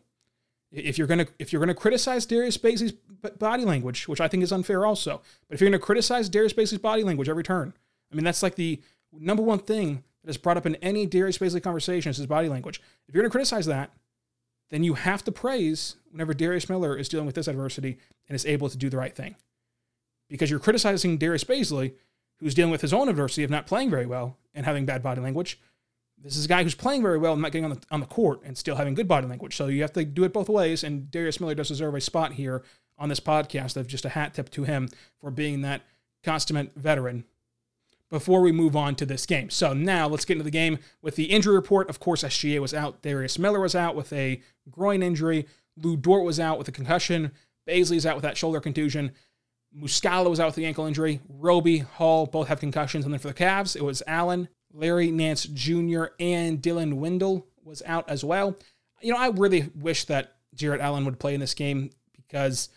If 0.71 0.97
you're 0.97 1.07
gonna 1.07 1.27
if 1.39 1.51
you're 1.51 1.59
gonna 1.59 1.73
criticize 1.73 2.25
Darius 2.25 2.57
Bazley's 2.57 2.93
body 3.39 3.65
language, 3.65 4.07
which 4.07 4.21
I 4.21 4.27
think 4.27 4.43
is 4.43 4.51
unfair 4.51 4.85
also, 4.85 5.21
but 5.47 5.55
if 5.55 5.61
you're 5.61 5.69
gonna 5.69 5.79
criticize 5.79 6.29
Darius 6.29 6.53
Bazley's 6.53 6.77
body 6.79 7.03
language 7.03 7.29
every 7.29 7.43
turn, 7.43 7.73
I 8.11 8.15
mean 8.15 8.23
that's 8.23 8.43
like 8.43 8.55
the 8.55 8.81
number 9.11 9.43
one 9.43 9.59
thing 9.59 10.03
that 10.23 10.29
is 10.29 10.37
brought 10.37 10.57
up 10.57 10.65
in 10.65 10.75
any 10.75 11.05
Darius 11.05 11.37
Bazley 11.37 11.61
conversation 11.61 12.09
is 12.09 12.17
his 12.17 12.27
body 12.27 12.49
language. 12.49 12.81
If 13.07 13.13
you're 13.13 13.21
going 13.21 13.29
to 13.29 13.33
criticize 13.33 13.65
that, 13.67 13.91
then 14.69 14.83
you 14.83 14.93
have 14.93 15.23
to 15.23 15.31
praise 15.31 15.95
whenever 16.11 16.33
Darius 16.33 16.69
Miller 16.69 16.95
is 16.97 17.09
dealing 17.09 17.25
with 17.25 17.35
this 17.35 17.47
adversity 17.47 17.97
and 18.27 18.35
is 18.35 18.45
able 18.45 18.69
to 18.69 18.77
do 18.77 18.89
the 18.89 18.97
right 18.97 19.15
thing. 19.15 19.35
Because 20.29 20.49
you're 20.49 20.59
criticizing 20.59 21.17
Darius 21.17 21.43
Bazley, 21.43 21.93
who's 22.39 22.53
dealing 22.53 22.71
with 22.71 22.81
his 22.81 22.93
own 22.93 23.09
adversity 23.09 23.43
of 23.43 23.49
not 23.49 23.67
playing 23.67 23.89
very 23.89 24.05
well 24.05 24.37
and 24.53 24.65
having 24.65 24.85
bad 24.85 25.01
body 25.01 25.21
language. 25.21 25.59
This 26.21 26.35
is 26.35 26.45
a 26.45 26.47
guy 26.49 26.63
who's 26.63 26.75
playing 26.75 27.01
very 27.01 27.17
well 27.17 27.33
and 27.33 27.41
not 27.41 27.51
getting 27.51 27.65
on 27.65 27.71
the, 27.71 27.81
on 27.91 27.99
the 28.01 28.05
court 28.05 28.41
and 28.43 28.57
still 28.57 28.75
having 28.75 28.93
good 28.93 29.07
body 29.07 29.27
language. 29.27 29.55
So 29.55 29.67
you 29.67 29.81
have 29.81 29.93
to 29.93 30.03
do 30.03 30.23
it 30.23 30.33
both 30.33 30.49
ways. 30.49 30.83
And 30.83 31.09
Darius 31.09 31.39
Miller 31.39 31.55
does 31.55 31.69
deserve 31.69 31.95
a 31.95 32.01
spot 32.01 32.33
here 32.33 32.63
on 32.97 33.09
this 33.09 33.21
podcast 33.21 33.77
of 33.77 33.87
just 33.87 34.05
a 34.05 34.09
hat 34.09 34.33
tip 34.33 34.49
to 34.51 34.65
him 34.65 34.89
for 35.19 35.31
being 35.31 35.61
that 35.61 35.83
consummate 36.23 36.75
veteran 36.75 37.23
before 38.09 38.41
we 38.41 38.51
move 38.51 38.75
on 38.75 38.95
to 38.95 39.05
this 39.05 39.25
game. 39.25 39.49
So 39.49 39.73
now 39.73 40.07
let's 40.07 40.25
get 40.25 40.33
into 40.33 40.43
the 40.43 40.51
game 40.51 40.79
with 41.01 41.15
the 41.15 41.25
injury 41.25 41.55
report. 41.55 41.89
Of 41.89 41.99
course, 41.99 42.23
SGA 42.23 42.59
was 42.59 42.73
out. 42.73 43.01
Darius 43.01 43.39
Miller 43.39 43.59
was 43.59 43.75
out 43.75 43.95
with 43.95 44.11
a 44.11 44.41
groin 44.69 45.03
injury. 45.03 45.47
Lou 45.77 45.95
Dort 45.95 46.25
was 46.25 46.39
out 46.39 46.57
with 46.57 46.67
a 46.67 46.71
concussion. 46.71 47.31
Bazley's 47.67 48.05
out 48.05 48.15
with 48.15 48.23
that 48.23 48.37
shoulder 48.37 48.59
contusion. 48.59 49.11
Muscala 49.77 50.29
was 50.29 50.39
out 50.39 50.47
with 50.47 50.55
the 50.55 50.65
ankle 50.65 50.87
injury. 50.87 51.21
Roby, 51.29 51.79
Hall 51.79 52.25
both 52.25 52.47
have 52.47 52.59
concussions. 52.59 53.05
And 53.05 53.13
then 53.13 53.19
for 53.19 53.27
the 53.27 53.33
Cavs, 53.33 53.75
it 53.75 53.83
was 53.83 54.01
Allen, 54.07 54.49
Larry 54.73 55.11
Nance 55.11 55.45
Jr., 55.45 56.05
and 56.19 56.61
Dylan 56.61 56.99
Windler 56.99 57.43
was 57.63 57.81
out 57.85 58.09
as 58.09 58.23
well. 58.23 58.57
You 59.01 59.13
know, 59.13 59.19
I 59.19 59.29
really 59.29 59.69
wish 59.75 60.05
that 60.05 60.35
Jarrett 60.53 60.81
Allen 60.81 61.05
would 61.05 61.19
play 61.19 61.33
in 61.33 61.39
this 61.39 61.53
game 61.53 61.91
because 62.15 62.69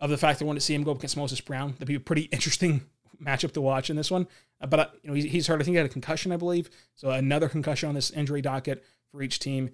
of 0.00 0.10
the 0.10 0.16
fact 0.16 0.38
that 0.38 0.44
I 0.44 0.46
wanted 0.46 0.60
to 0.60 0.66
see 0.66 0.74
him 0.74 0.84
go 0.84 0.92
up 0.92 0.98
against 0.98 1.16
Moses 1.16 1.40
Brown. 1.40 1.72
That'd 1.72 1.88
be 1.88 1.94
a 1.94 2.00
pretty 2.00 2.22
interesting 2.32 2.82
matchup 3.22 3.52
to 3.52 3.60
watch 3.60 3.90
in 3.90 3.96
this 3.96 4.10
one. 4.10 4.26
Uh, 4.60 4.66
but 4.66 4.80
uh, 4.80 4.86
you 5.02 5.08
know, 5.08 5.14
he's, 5.14 5.24
he's 5.24 5.46
hurt. 5.46 5.60
I 5.60 5.64
think 5.64 5.74
he 5.74 5.78
had 5.78 5.86
a 5.86 5.90
concussion, 5.90 6.32
I 6.32 6.36
believe. 6.36 6.70
So 6.94 7.10
another 7.10 7.48
concussion 7.48 7.88
on 7.88 7.94
this 7.94 8.10
injury 8.10 8.42
docket 8.42 8.84
for 9.10 9.22
each 9.22 9.38
team. 9.38 9.70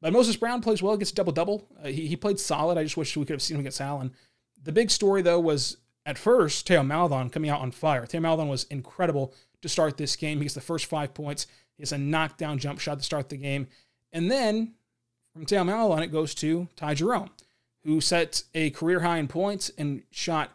But 0.00 0.12
Moses 0.12 0.36
Brown 0.36 0.60
plays 0.60 0.82
well, 0.82 0.96
gets 0.96 1.12
double 1.12 1.32
double. 1.32 1.68
Uh, 1.82 1.88
he, 1.88 2.08
he 2.08 2.16
played 2.16 2.40
solid. 2.40 2.76
I 2.76 2.82
just 2.82 2.96
wish 2.96 3.16
we 3.16 3.24
could 3.24 3.34
have 3.34 3.42
seen 3.42 3.56
him 3.56 3.60
against 3.60 3.80
Allen. 3.80 4.12
The 4.60 4.72
big 4.72 4.90
story, 4.90 5.22
though, 5.22 5.40
was 5.40 5.76
at 6.04 6.18
first, 6.18 6.66
Theo 6.66 6.82
Maledon 6.82 7.30
coming 7.30 7.50
out 7.50 7.60
on 7.60 7.70
fire. 7.70 8.04
Theo 8.06 8.20
Maledon 8.20 8.48
was 8.48 8.64
incredible 8.64 9.32
to 9.62 9.68
start 9.68 9.96
this 9.96 10.16
game. 10.16 10.38
He 10.38 10.44
gets 10.44 10.54
the 10.54 10.60
first 10.60 10.86
five 10.86 11.14
points. 11.14 11.46
He 11.76 11.82
has 11.82 11.92
a 11.92 11.98
knockdown 11.98 12.58
jump 12.58 12.80
shot 12.80 12.98
to 12.98 13.04
start 13.04 13.28
the 13.28 13.36
game. 13.36 13.68
And 14.12 14.30
then 14.30 14.74
from 15.32 15.46
Theo 15.46 15.64
Maledon, 15.64 16.04
it 16.04 16.12
goes 16.12 16.34
to 16.36 16.68
Ty 16.76 16.94
Jerome, 16.94 17.30
who 17.84 18.00
set 18.00 18.42
a 18.54 18.70
career 18.70 19.00
high 19.00 19.18
in 19.18 19.28
points 19.28 19.70
and 19.78 20.02
shot 20.10 20.50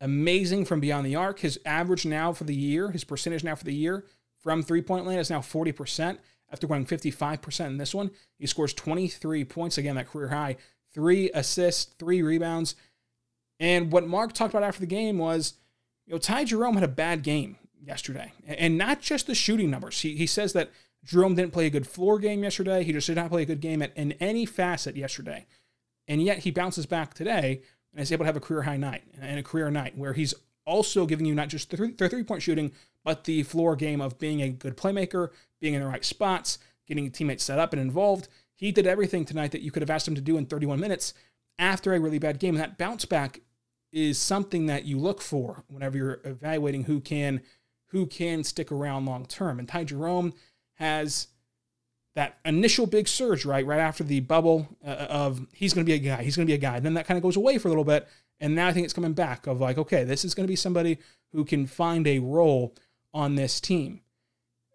amazing 0.00 0.64
from 0.64 0.80
beyond 0.80 1.06
the 1.06 1.16
arc. 1.16 1.40
His 1.40 1.58
average 1.66 2.06
now 2.06 2.32
for 2.32 2.44
the 2.44 2.54
year, 2.54 2.90
his 2.90 3.04
percentage 3.04 3.42
now 3.42 3.54
for 3.54 3.64
the 3.64 3.74
year 3.74 4.04
from 4.38 4.62
three 4.62 4.82
point 4.82 5.06
land 5.06 5.20
is 5.20 5.30
now 5.30 5.40
40% 5.40 6.18
after 6.50 6.66
going 6.66 6.86
55% 6.86 7.66
in 7.66 7.78
this 7.78 7.94
one. 7.94 8.10
He 8.38 8.46
scores 8.46 8.72
23 8.72 9.44
points, 9.44 9.78
again, 9.78 9.96
that 9.96 10.08
career 10.08 10.28
high, 10.28 10.56
three 10.94 11.30
assists, 11.32 11.94
three 11.98 12.22
rebounds. 12.22 12.76
And 13.58 13.90
what 13.90 14.06
Mark 14.06 14.32
talked 14.32 14.54
about 14.54 14.62
after 14.62 14.80
the 14.80 14.86
game 14.86 15.18
was, 15.18 15.54
you 16.06 16.12
know, 16.12 16.18
Ty 16.18 16.44
Jerome 16.44 16.74
had 16.74 16.84
a 16.84 16.88
bad 16.88 17.22
game 17.22 17.56
yesterday, 17.86 18.32
and 18.46 18.76
not 18.76 19.00
just 19.00 19.26
the 19.26 19.34
shooting 19.34 19.70
numbers. 19.70 20.00
He, 20.00 20.16
he 20.16 20.26
says 20.26 20.52
that 20.54 20.72
Jerome 21.04 21.36
didn't 21.36 21.52
play 21.52 21.66
a 21.66 21.70
good 21.70 21.86
floor 21.86 22.18
game 22.18 22.42
yesterday. 22.42 22.82
He 22.82 22.92
just 22.92 23.06
did 23.06 23.16
not 23.16 23.30
play 23.30 23.42
a 23.42 23.46
good 23.46 23.60
game 23.60 23.80
at, 23.80 23.96
in 23.96 24.12
any 24.12 24.44
facet 24.44 24.96
yesterday. 24.96 25.46
And 26.08 26.22
yet 26.22 26.38
he 26.38 26.50
bounces 26.50 26.86
back 26.86 27.14
today 27.14 27.62
and 27.92 28.02
is 28.02 28.12
able 28.12 28.24
to 28.24 28.26
have 28.26 28.36
a 28.36 28.40
career 28.40 28.62
high 28.62 28.76
night 28.76 29.04
and 29.20 29.38
a 29.38 29.42
career 29.42 29.70
night 29.70 29.96
where 29.96 30.12
he's 30.12 30.34
also 30.64 31.06
giving 31.06 31.26
you 31.26 31.34
not 31.34 31.48
just 31.48 31.70
the 31.70 31.76
three, 31.76 32.24
point 32.24 32.42
shooting, 32.42 32.72
but 33.04 33.24
the 33.24 33.44
floor 33.44 33.76
game 33.76 34.00
of 34.00 34.18
being 34.18 34.42
a 34.42 34.48
good 34.48 34.76
playmaker, 34.76 35.30
being 35.60 35.74
in 35.74 35.80
the 35.80 35.86
right 35.86 36.04
spots, 36.04 36.58
getting 36.88 37.10
teammates 37.10 37.44
set 37.44 37.58
up 37.58 37.72
and 37.72 37.80
involved. 37.80 38.28
He 38.56 38.72
did 38.72 38.86
everything 38.86 39.24
tonight 39.24 39.52
that 39.52 39.62
you 39.62 39.70
could 39.70 39.82
have 39.82 39.90
asked 39.90 40.08
him 40.08 40.16
to 40.16 40.20
do 40.20 40.36
in 40.36 40.46
31 40.46 40.80
minutes 40.80 41.14
after 41.58 41.94
a 41.94 42.00
really 42.00 42.18
bad 42.18 42.40
game. 42.40 42.54
And 42.54 42.62
that 42.62 42.78
bounce 42.78 43.04
back 43.04 43.40
is 43.92 44.18
something 44.18 44.66
that 44.66 44.84
you 44.84 44.98
look 44.98 45.22
for 45.22 45.62
whenever 45.68 45.96
you're 45.96 46.20
evaluating 46.24 46.84
who 46.84 47.00
can 47.00 47.40
who 47.88 48.06
can 48.06 48.44
stick 48.44 48.72
around 48.72 49.06
long 49.06 49.26
term. 49.26 49.58
And 49.58 49.68
Ty 49.68 49.84
Jerome 49.84 50.34
has 50.74 51.28
that 52.14 52.38
initial 52.44 52.86
big 52.86 53.08
surge, 53.08 53.44
right, 53.44 53.64
right 53.64 53.78
after 53.78 54.02
the 54.02 54.20
bubble 54.20 54.68
uh, 54.84 55.06
of 55.08 55.46
he's 55.52 55.74
going 55.74 55.84
to 55.84 55.90
be 55.90 55.94
a 55.94 55.98
guy, 55.98 56.22
he's 56.22 56.36
going 56.36 56.46
to 56.46 56.50
be 56.50 56.54
a 56.54 56.58
guy. 56.58 56.76
And 56.76 56.84
then 56.84 56.94
that 56.94 57.06
kind 57.06 57.16
of 57.16 57.22
goes 57.22 57.36
away 57.36 57.58
for 57.58 57.68
a 57.68 57.70
little 57.70 57.84
bit, 57.84 58.08
and 58.40 58.54
now 58.54 58.68
I 58.68 58.72
think 58.72 58.84
it's 58.84 58.94
coming 58.94 59.12
back 59.12 59.46
of 59.46 59.60
like, 59.60 59.78
okay, 59.78 60.04
this 60.04 60.24
is 60.24 60.34
going 60.34 60.46
to 60.46 60.50
be 60.50 60.56
somebody 60.56 60.98
who 61.32 61.44
can 61.44 61.66
find 61.66 62.06
a 62.06 62.18
role 62.18 62.74
on 63.12 63.34
this 63.34 63.60
team. 63.60 64.00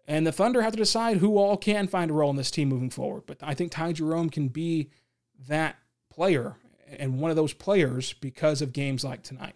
And 0.06 0.26
the 0.26 0.32
Thunder 0.32 0.62
have 0.62 0.72
to 0.72 0.78
decide 0.78 1.18
who 1.18 1.38
all 1.38 1.56
can 1.56 1.86
find 1.86 2.10
a 2.10 2.14
role 2.14 2.30
in 2.30 2.36
this 2.36 2.50
team 2.50 2.68
moving 2.68 2.90
forward. 2.90 3.22
But 3.26 3.38
I 3.40 3.54
think 3.54 3.72
Ty 3.72 3.92
Jerome 3.92 4.30
can 4.30 4.48
be 4.48 4.90
that 5.48 5.76
player 6.10 6.56
and 6.98 7.20
one 7.20 7.30
of 7.30 7.36
those 7.36 7.52
players 7.52 8.12
because 8.12 8.60
of 8.60 8.72
games 8.72 9.04
like 9.04 9.22
tonight. 9.22 9.54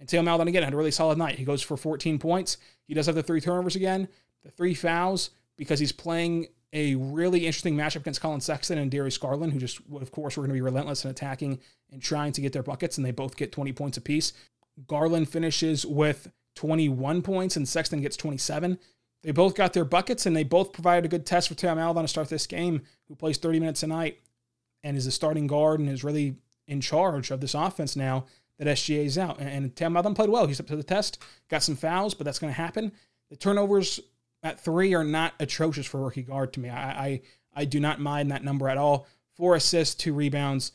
And 0.00 0.08
Theo 0.08 0.22
Maledon 0.22 0.48
again 0.48 0.62
had 0.62 0.74
a 0.74 0.76
really 0.76 0.90
solid 0.90 1.18
night. 1.18 1.38
He 1.38 1.44
goes 1.44 1.62
for 1.62 1.76
14 1.76 2.18
points. 2.18 2.58
He 2.86 2.94
does 2.94 3.06
have 3.06 3.14
the 3.14 3.22
three 3.22 3.40
turnovers 3.40 3.76
again, 3.76 4.08
the 4.44 4.50
three 4.50 4.74
fouls 4.74 5.30
because 5.56 5.80
he's 5.80 5.92
playing 5.92 6.46
a 6.72 6.94
really 6.94 7.46
interesting 7.46 7.76
matchup 7.76 7.96
against 7.96 8.20
Collin 8.20 8.40
Sexton 8.40 8.78
and 8.78 8.90
Darius 8.90 9.18
Garland, 9.18 9.52
who 9.52 9.58
just, 9.58 9.80
of 9.94 10.12
course, 10.12 10.36
were 10.36 10.42
going 10.42 10.50
to 10.50 10.54
be 10.54 10.60
relentless 10.60 11.04
in 11.04 11.10
attacking 11.10 11.60
and 11.90 12.02
trying 12.02 12.32
to 12.32 12.40
get 12.40 12.52
their 12.52 12.62
buckets, 12.62 12.96
and 12.96 13.06
they 13.06 13.10
both 13.10 13.36
get 13.36 13.52
20 13.52 13.72
points 13.72 13.96
apiece. 13.96 14.32
Garland 14.86 15.28
finishes 15.28 15.84
with 15.84 16.30
21 16.54 17.22
points, 17.22 17.56
and 17.56 17.68
Sexton 17.68 18.02
gets 18.02 18.16
27. 18.16 18.78
They 19.22 19.32
both 19.32 19.54
got 19.54 19.72
their 19.72 19.84
buckets, 19.84 20.26
and 20.26 20.36
they 20.36 20.44
both 20.44 20.72
provided 20.72 21.06
a 21.06 21.08
good 21.08 21.26
test 21.26 21.48
for 21.48 21.54
Theo 21.54 21.74
Maledon 21.74 22.02
to 22.04 22.08
start 22.08 22.28
this 22.28 22.46
game, 22.46 22.82
who 23.08 23.16
plays 23.16 23.38
30 23.38 23.60
minutes 23.60 23.82
a 23.82 23.86
night 23.86 24.20
and 24.84 24.96
is 24.96 25.06
a 25.06 25.12
starting 25.12 25.46
guard 25.46 25.80
and 25.80 25.88
is 25.88 26.04
really 26.04 26.36
in 26.66 26.80
charge 26.80 27.30
of 27.30 27.40
this 27.40 27.54
offense 27.54 27.96
now 27.96 28.26
that 28.58 28.66
SGA 28.66 29.04
is 29.04 29.18
out. 29.18 29.38
And, 29.38 29.48
and 29.48 29.76
Theo 29.76 29.88
Maledon 29.88 30.14
played 30.14 30.30
well. 30.30 30.46
He's 30.46 30.60
up 30.60 30.66
to 30.66 30.76
the 30.76 30.82
test, 30.82 31.18
got 31.48 31.62
some 31.62 31.76
fouls, 31.76 32.14
but 32.14 32.24
that's 32.24 32.38
going 32.38 32.52
to 32.52 32.60
happen. 32.60 32.92
The 33.30 33.36
turnovers 33.36 34.00
at 34.42 34.60
three 34.60 34.94
are 34.94 35.04
not 35.04 35.34
atrocious 35.40 35.86
for 35.86 36.00
rookie 36.00 36.22
guard 36.22 36.52
to 36.54 36.60
me. 36.60 36.68
I, 36.68 36.90
I, 36.90 37.20
I 37.54 37.64
do 37.64 37.80
not 37.80 38.00
mind 38.00 38.30
that 38.30 38.44
number 38.44 38.68
at 38.68 38.78
all. 38.78 39.06
Four 39.36 39.54
assists, 39.54 39.94
two 39.94 40.12
rebounds 40.12 40.72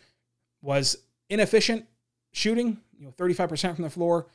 was 0.62 0.98
inefficient 1.30 1.86
shooting, 2.32 2.80
you 2.98 3.06
know, 3.06 3.12
35% 3.12 3.76
from 3.76 3.84
the 3.84 3.90
floor, 3.90 4.28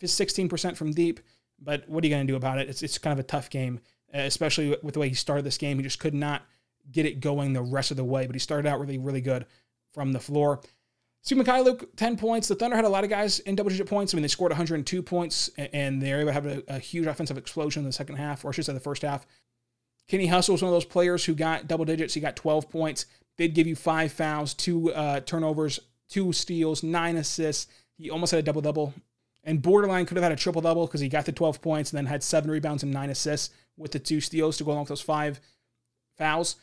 16% 0.00 0.76
from 0.76 0.92
deep. 0.92 1.20
But 1.62 1.88
what 1.88 2.02
are 2.02 2.06
you 2.06 2.14
going 2.14 2.26
to 2.26 2.32
do 2.32 2.36
about 2.36 2.58
it? 2.58 2.68
It's, 2.68 2.82
it's 2.82 2.98
kind 2.98 3.12
of 3.12 3.18
a 3.18 3.26
tough 3.26 3.50
game, 3.50 3.80
especially 4.12 4.76
with 4.82 4.94
the 4.94 5.00
way 5.00 5.08
he 5.08 5.14
started 5.14 5.44
this 5.44 5.58
game. 5.58 5.76
He 5.76 5.82
just 5.82 5.98
could 5.98 6.14
not 6.14 6.42
get 6.90 7.06
it 7.06 7.20
going 7.20 7.52
the 7.52 7.62
rest 7.62 7.90
of 7.90 7.96
the 7.96 8.04
way, 8.04 8.26
but 8.26 8.34
he 8.34 8.38
started 8.38 8.68
out 8.68 8.80
really, 8.80 8.98
really 8.98 9.20
good 9.20 9.46
from 9.92 10.12
the 10.12 10.20
floor. 10.20 10.60
Svi 11.24 11.40
Mykhailiuk, 11.40 11.86
10 11.96 12.16
points. 12.16 12.48
The 12.48 12.54
Thunder 12.54 12.76
had 12.76 12.86
a 12.86 12.88
lot 12.88 13.04
of 13.04 13.10
guys 13.10 13.40
in 13.40 13.54
double 13.54 13.70
digit 13.70 13.86
points. 13.86 14.14
I 14.14 14.16
mean, 14.16 14.22
they 14.22 14.28
scored 14.28 14.52
102 14.52 15.02
points, 15.02 15.50
and 15.58 16.00
they 16.00 16.12
were 16.12 16.20
able 16.20 16.30
to 16.30 16.32
have 16.32 16.46
a, 16.46 16.62
a, 16.68 16.78
huge 16.78 17.06
offensive 17.06 17.36
explosion 17.36 17.80
in 17.80 17.86
the 17.86 17.92
second 17.92 18.16
half, 18.16 18.44
or 18.44 18.48
I 18.48 18.52
should 18.52 18.64
say 18.64 18.72
the 18.72 18.80
first 18.80 19.02
half. 19.02 19.26
Kenny 20.08 20.26
Hustle 20.26 20.54
was 20.54 20.62
one 20.62 20.70
of 20.70 20.74
those 20.74 20.86
players 20.86 21.24
who 21.24 21.34
got 21.34 21.68
double 21.68 21.84
digits. 21.84 22.14
He 22.14 22.20
got 22.20 22.36
12 22.36 22.70
points. 22.70 23.06
Did 23.36 23.54
give 23.54 23.66
you 23.66 23.76
five 23.76 24.12
fouls, 24.12 24.54
two 24.54 24.92
uh, 24.92 25.20
turnovers, 25.20 25.78
two 26.08 26.32
steals, 26.32 26.82
nine 26.82 27.16
assists. 27.16 27.70
He 27.96 28.10
almost 28.10 28.32
had 28.32 28.40
a 28.40 28.42
double 28.42 28.62
double. 28.62 28.94
And 29.44 29.62
borderline 29.62 30.06
could 30.06 30.16
have 30.16 30.24
had 30.24 30.32
a 30.32 30.36
triple 30.36 30.62
double 30.62 30.86
because 30.86 31.00
he 31.00 31.08
got 31.08 31.26
the 31.26 31.32
12 31.32 31.62
points 31.62 31.92
and 31.92 31.98
then 31.98 32.06
had 32.06 32.22
seven 32.22 32.50
rebounds 32.50 32.82
and 32.82 32.92
nine 32.92 33.10
assists 33.10 33.54
with 33.76 33.92
the 33.92 33.98
two 33.98 34.20
steals 34.20 34.56
to 34.56 34.64
go 34.64 34.72
along 34.72 34.82
with 34.82 34.88
those 34.90 35.00
five 35.00 35.40
fouls. 36.16 36.56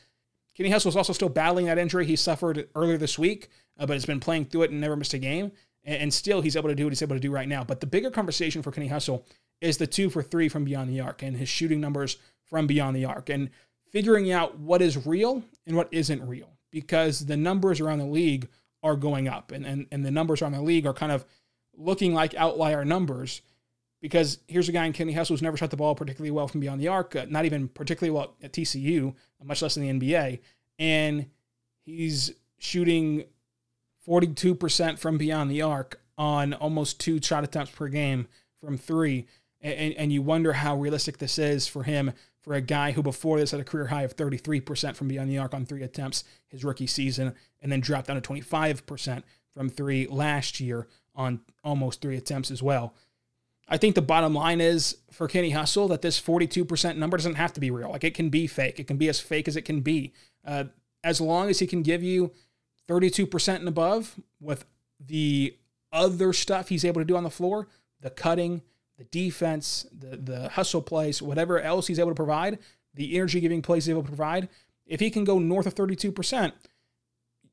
Kenny 0.58 0.72
Hustle 0.72 0.90
was 0.90 0.96
also 0.96 1.14
still 1.14 1.30
battling 1.30 1.68
that 1.68 1.78
injury 1.78 2.06
he 2.06 2.16
suffered 2.16 2.68
earlier 2.74 2.98
this 2.98 3.20
week 3.20 3.50
uh, 3.80 3.86
but 3.86 3.94
has 3.94 4.06
been 4.06 4.20
playing 4.20 4.46
through 4.46 4.64
it 4.64 4.72
and 4.72 4.82
never 4.82 4.96
missed 4.96 5.14
a 5.14 5.20
game. 5.20 5.52
And, 5.84 6.02
and, 6.02 6.14
still, 6.14 6.42
he's 6.42 6.56
able 6.56 6.70
to 6.70 6.76
do 6.76 6.86
what 6.86 6.92
he's 6.92 7.04
able 7.04 7.16
to 7.16 7.20
do 7.20 7.32
right 7.32 7.48
now. 7.48 7.64
But 7.64 7.80
the 7.80 7.86
bigger 7.86 8.10
conversation 8.10 8.64
for 8.64 8.72
Kenny 8.72 8.88
Hustle 8.88 9.24
is 9.62 9.78
the 9.78 9.86
two 9.86 10.10
for 10.10 10.24
three 10.24 10.50
from 10.50 10.66
beyond 10.66 10.90
the 10.90 11.00
arc 11.00 11.22
and 11.22 11.38
his 11.38 11.48
shooting 11.48 11.80
numbers 11.80 12.18
from 12.44 12.66
beyond 12.66 12.96
the 12.96 13.06
arc 13.06 13.30
and 13.30 13.50
figuring 13.92 14.32
out 14.32 14.58
what 14.58 14.82
is 14.82 15.06
real 15.06 15.44
and 15.68 15.76
what 15.76 15.90
isn't 15.92 16.28
real 16.28 16.50
because 16.72 17.26
the 17.26 17.38
numbers 17.38 17.80
around 17.80 18.00
the 18.00 18.06
league 18.06 18.48
are 18.84 18.96
going 18.96 19.28
up 19.28 19.52
and, 19.52 19.66
and, 19.66 19.88
and 19.92 20.06
the 20.06 20.12
numbers 20.12 20.42
around 20.42 20.52
the 20.54 20.62
league 20.62 20.86
are 20.86 20.94
kind 20.94 21.12
of 21.12 21.26
looking 21.76 22.14
like 22.14 22.36
outlier 22.36 22.84
numbers 22.84 23.42
because 24.02 24.40
here's 24.48 24.70
a 24.70 24.72
guy 24.72 24.86
in 24.86 24.94
Kenny 24.94 25.14
Hustle 25.14 25.34
who's 25.34 25.42
never 25.42 25.58
shot 25.58 25.72
the 25.72 25.78
ball 25.78 25.96
particularly 25.96 26.32
well 26.32 26.48
from 26.48 26.62
beyond 26.62 26.80
the 26.80 26.88
arc, 26.88 27.16
uh, 27.16 27.26
not 27.30 27.46
even 27.46 27.68
particularly 27.68 28.16
well 28.16 28.36
at 28.42 28.54
TCU, 28.54 29.14
much 29.44 29.62
less 29.62 29.78
in 29.78 30.00
the 30.00 30.08
NBA. 30.08 30.40
And 30.80 31.28
he's 31.86 32.32
shooting 32.60 33.26
42% 34.08 35.00
from 35.00 35.18
beyond 35.18 35.52
the 35.52 35.62
arc 35.62 36.00
on 36.18 36.54
almost 36.54 37.00
two 37.00 37.22
shot 37.22 37.44
attempts 37.44 37.72
per 37.72 37.88
game 37.88 38.28
from 38.60 38.78
three. 38.78 39.28
And, 39.62 39.94
and 39.96 40.14
you 40.14 40.22
wonder 40.22 40.54
how 40.54 40.76
realistic 40.76 41.18
this 41.18 41.40
is 41.40 41.68
for 41.68 41.84
him, 41.84 42.14
for 42.42 42.54
a 42.54 42.62
guy 42.62 42.92
who 42.92 43.04
before 43.04 43.40
this 43.40 43.52
had 43.52 43.60
a 43.60 43.66
career 43.66 43.88
high 43.88 44.04
of 44.04 44.16
33% 44.16 44.96
from 44.96 45.08
beyond 45.08 45.30
the 45.30 45.38
arc 45.38 45.54
on 45.54 45.66
three 45.66 45.84
attempts 45.84 46.24
his 46.48 46.64
rookie 46.64 46.88
season, 46.88 47.34
and 47.62 47.72
then 47.72 47.82
dropped 47.82 48.08
down 48.08 48.22
to 48.22 48.30
25% 48.30 49.24
from 49.54 49.70
three 49.70 50.08
last 50.08 50.60
year 50.60 50.88
on 51.16 51.42
almost 51.64 52.00
three 52.00 52.16
attempts 52.16 52.52
as 52.52 52.62
well. 52.62 52.94
I 53.68 53.78
think 53.78 53.96
the 53.96 54.02
bottom 54.02 54.34
line 54.34 54.62
is 54.62 54.98
for 55.12 55.28
Kenny 55.28 55.50
Hustle 55.50 55.90
that 55.90 56.02
this 56.02 56.20
42% 56.20 56.96
number 56.96 57.18
doesn't 57.18 57.36
have 57.36 57.54
to 57.54 57.60
be 57.60 57.70
real. 57.70 57.90
Like 57.90 58.04
it 58.04 58.14
can 58.14 58.30
be 58.30 58.48
fake. 58.48 58.80
It 58.80 58.88
can 58.88 58.98
be 58.98 59.10
as 59.10 59.20
fake 59.20 59.48
as 59.48 59.58
it 59.58 59.64
can 59.64 59.82
be. 59.82 60.14
Uh, 60.46 60.66
as 61.04 61.20
long 61.20 61.50
as 61.50 61.60
he 61.60 61.68
can 61.68 61.82
give 61.82 62.02
you 62.02 62.32
32% 62.88 63.56
and 63.56 63.68
above 63.68 64.20
with 64.40 64.66
the 65.00 65.56
other 65.92 66.34
stuff 66.34 66.70
he's 66.70 66.86
able 66.86 67.02
to 67.02 67.06
do 67.06 67.18
on 67.18 67.24
the 67.24 67.30
floor, 67.30 67.68
the 68.00 68.10
cutting, 68.10 68.62
the 68.98 69.04
defense, 69.06 69.86
the, 69.98 70.18
the 70.18 70.50
hustle 70.50 70.82
plays, 70.82 71.22
whatever 71.22 71.60
else 71.60 71.88
he's 71.88 72.00
able 72.00 72.12
to 72.12 72.16
provide, 72.16 72.60
the 72.94 73.16
energy 73.16 73.40
giving 73.40 73.62
plays 73.62 73.86
he's 73.86 73.92
able 73.92 74.02
to 74.02 74.08
provide. 74.08 74.50
If 74.86 75.00
he 75.00 75.10
can 75.10 75.24
go 75.24 75.40
north 75.40 75.68
of 75.68 75.76
32%, 75.76 76.54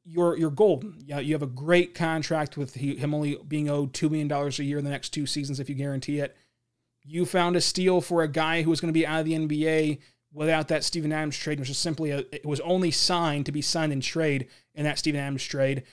you're, 0.05 0.37
you're 0.37 0.51
golden. 0.51 0.99
Yeah, 1.07 1.19
you 1.19 1.35
have 1.35 1.43
a 1.43 1.47
great 1.47 1.95
contract 1.95 2.57
with 2.57 2.75
him 2.75 3.15
only 3.15 3.39
being 3.49 3.69
owed 3.69 3.93
$2 3.93 4.11
million 4.11 4.31
a 4.31 4.63
year 4.63 4.79
in 4.79 4.85
the 4.85 4.91
next 4.91 5.11
two 5.11 5.27
seasons 5.27 5.61
if 5.61 5.69
you 5.69 5.75
guarantee 5.75 6.21
it. 6.21 6.37
You 7.03 7.25
found 7.27 7.57
a 7.57 7.61
steal 7.61 8.01
for 8.01 8.23
a 8.23 8.29
guy 8.29 8.63
who 8.63 8.71
was 8.71 8.81
going 8.81 8.93
to 8.93 8.99
be 8.99 9.07
out 9.07 9.21
of 9.21 9.27
the 9.27 9.33
NBA 9.33 9.99
without 10.33 10.69
that 10.69 10.85
Steven 10.85 11.13
Adams 11.13 11.39
trade, 11.39 11.59
which 11.61 11.69
was 11.69 11.79
simply 11.79 12.11
a, 12.11 12.19
it 12.33 12.45
was 12.45 12.61
only 12.61 12.91
signed 12.91 13.47
to 13.47 13.53
be 13.53 13.63
signed 13.63 13.93
in 13.93 14.01
trade 14.01 14.49
in 14.75 14.85
that 14.85 14.99
Steven 14.99 15.21
Adams 15.21 15.45
trade. 15.45 15.85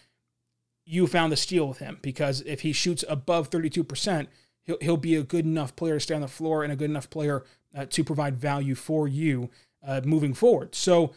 You 0.85 1.07
found 1.07 1.31
the 1.31 1.37
steal 1.37 1.67
with 1.67 1.77
him 1.77 1.99
because 2.01 2.41
if 2.41 2.61
he 2.61 2.73
shoots 2.73 3.05
above 3.07 3.49
32%, 3.49 4.27
he'll, 4.63 4.77
he'll 4.81 4.97
be 4.97 5.15
a 5.15 5.23
good 5.23 5.45
enough 5.45 5.75
player 5.75 5.95
to 5.95 5.99
stay 5.99 6.15
on 6.15 6.21
the 6.21 6.27
floor 6.27 6.63
and 6.63 6.73
a 6.73 6.75
good 6.75 6.89
enough 6.89 7.09
player 7.09 7.43
uh, 7.75 7.85
to 7.85 8.03
provide 8.03 8.35
value 8.35 8.75
for 8.75 9.07
you 9.07 9.49
uh, 9.85 10.01
moving 10.03 10.33
forward. 10.33 10.75
So 10.75 11.13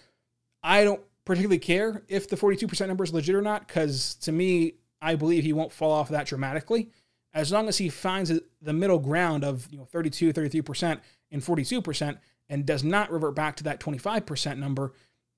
I 0.63 0.85
don't 0.85 1.01
particularly 1.25 1.59
care 1.59 2.03
if 2.09 2.29
the 2.29 2.37
42% 2.37 2.87
number 2.87 3.05
is 3.05 3.13
legit 3.13 3.35
or 3.35 3.43
not 3.43 3.67
because 3.67 4.15
to 4.17 4.33
me, 4.33 4.75
I 5.01 5.15
believe 5.15 5.45
he 5.45 5.53
won't 5.53 5.73
fall 5.73 5.93
off 5.93 6.09
that 6.11 6.27
dramatically. 6.27 6.91
As 7.33 7.51
long 7.51 7.69
as 7.69 7.79
he 7.79 7.89
finds 7.89 8.33
the 8.63 8.73
middle 8.73 8.99
ground 8.99 9.45
of 9.45 9.67
you 9.71 9.79
know 9.79 9.85
32, 9.85 10.33
33% 10.33 11.01
and 11.31 11.43
42%, 11.43 12.19
and 12.49 12.67
does 12.67 12.85
not 12.85 13.11
revert 13.11 13.35
back 13.35 13.57
to 13.57 13.65
that 13.65 13.81
25% 13.81 14.59
number, 14.59 14.93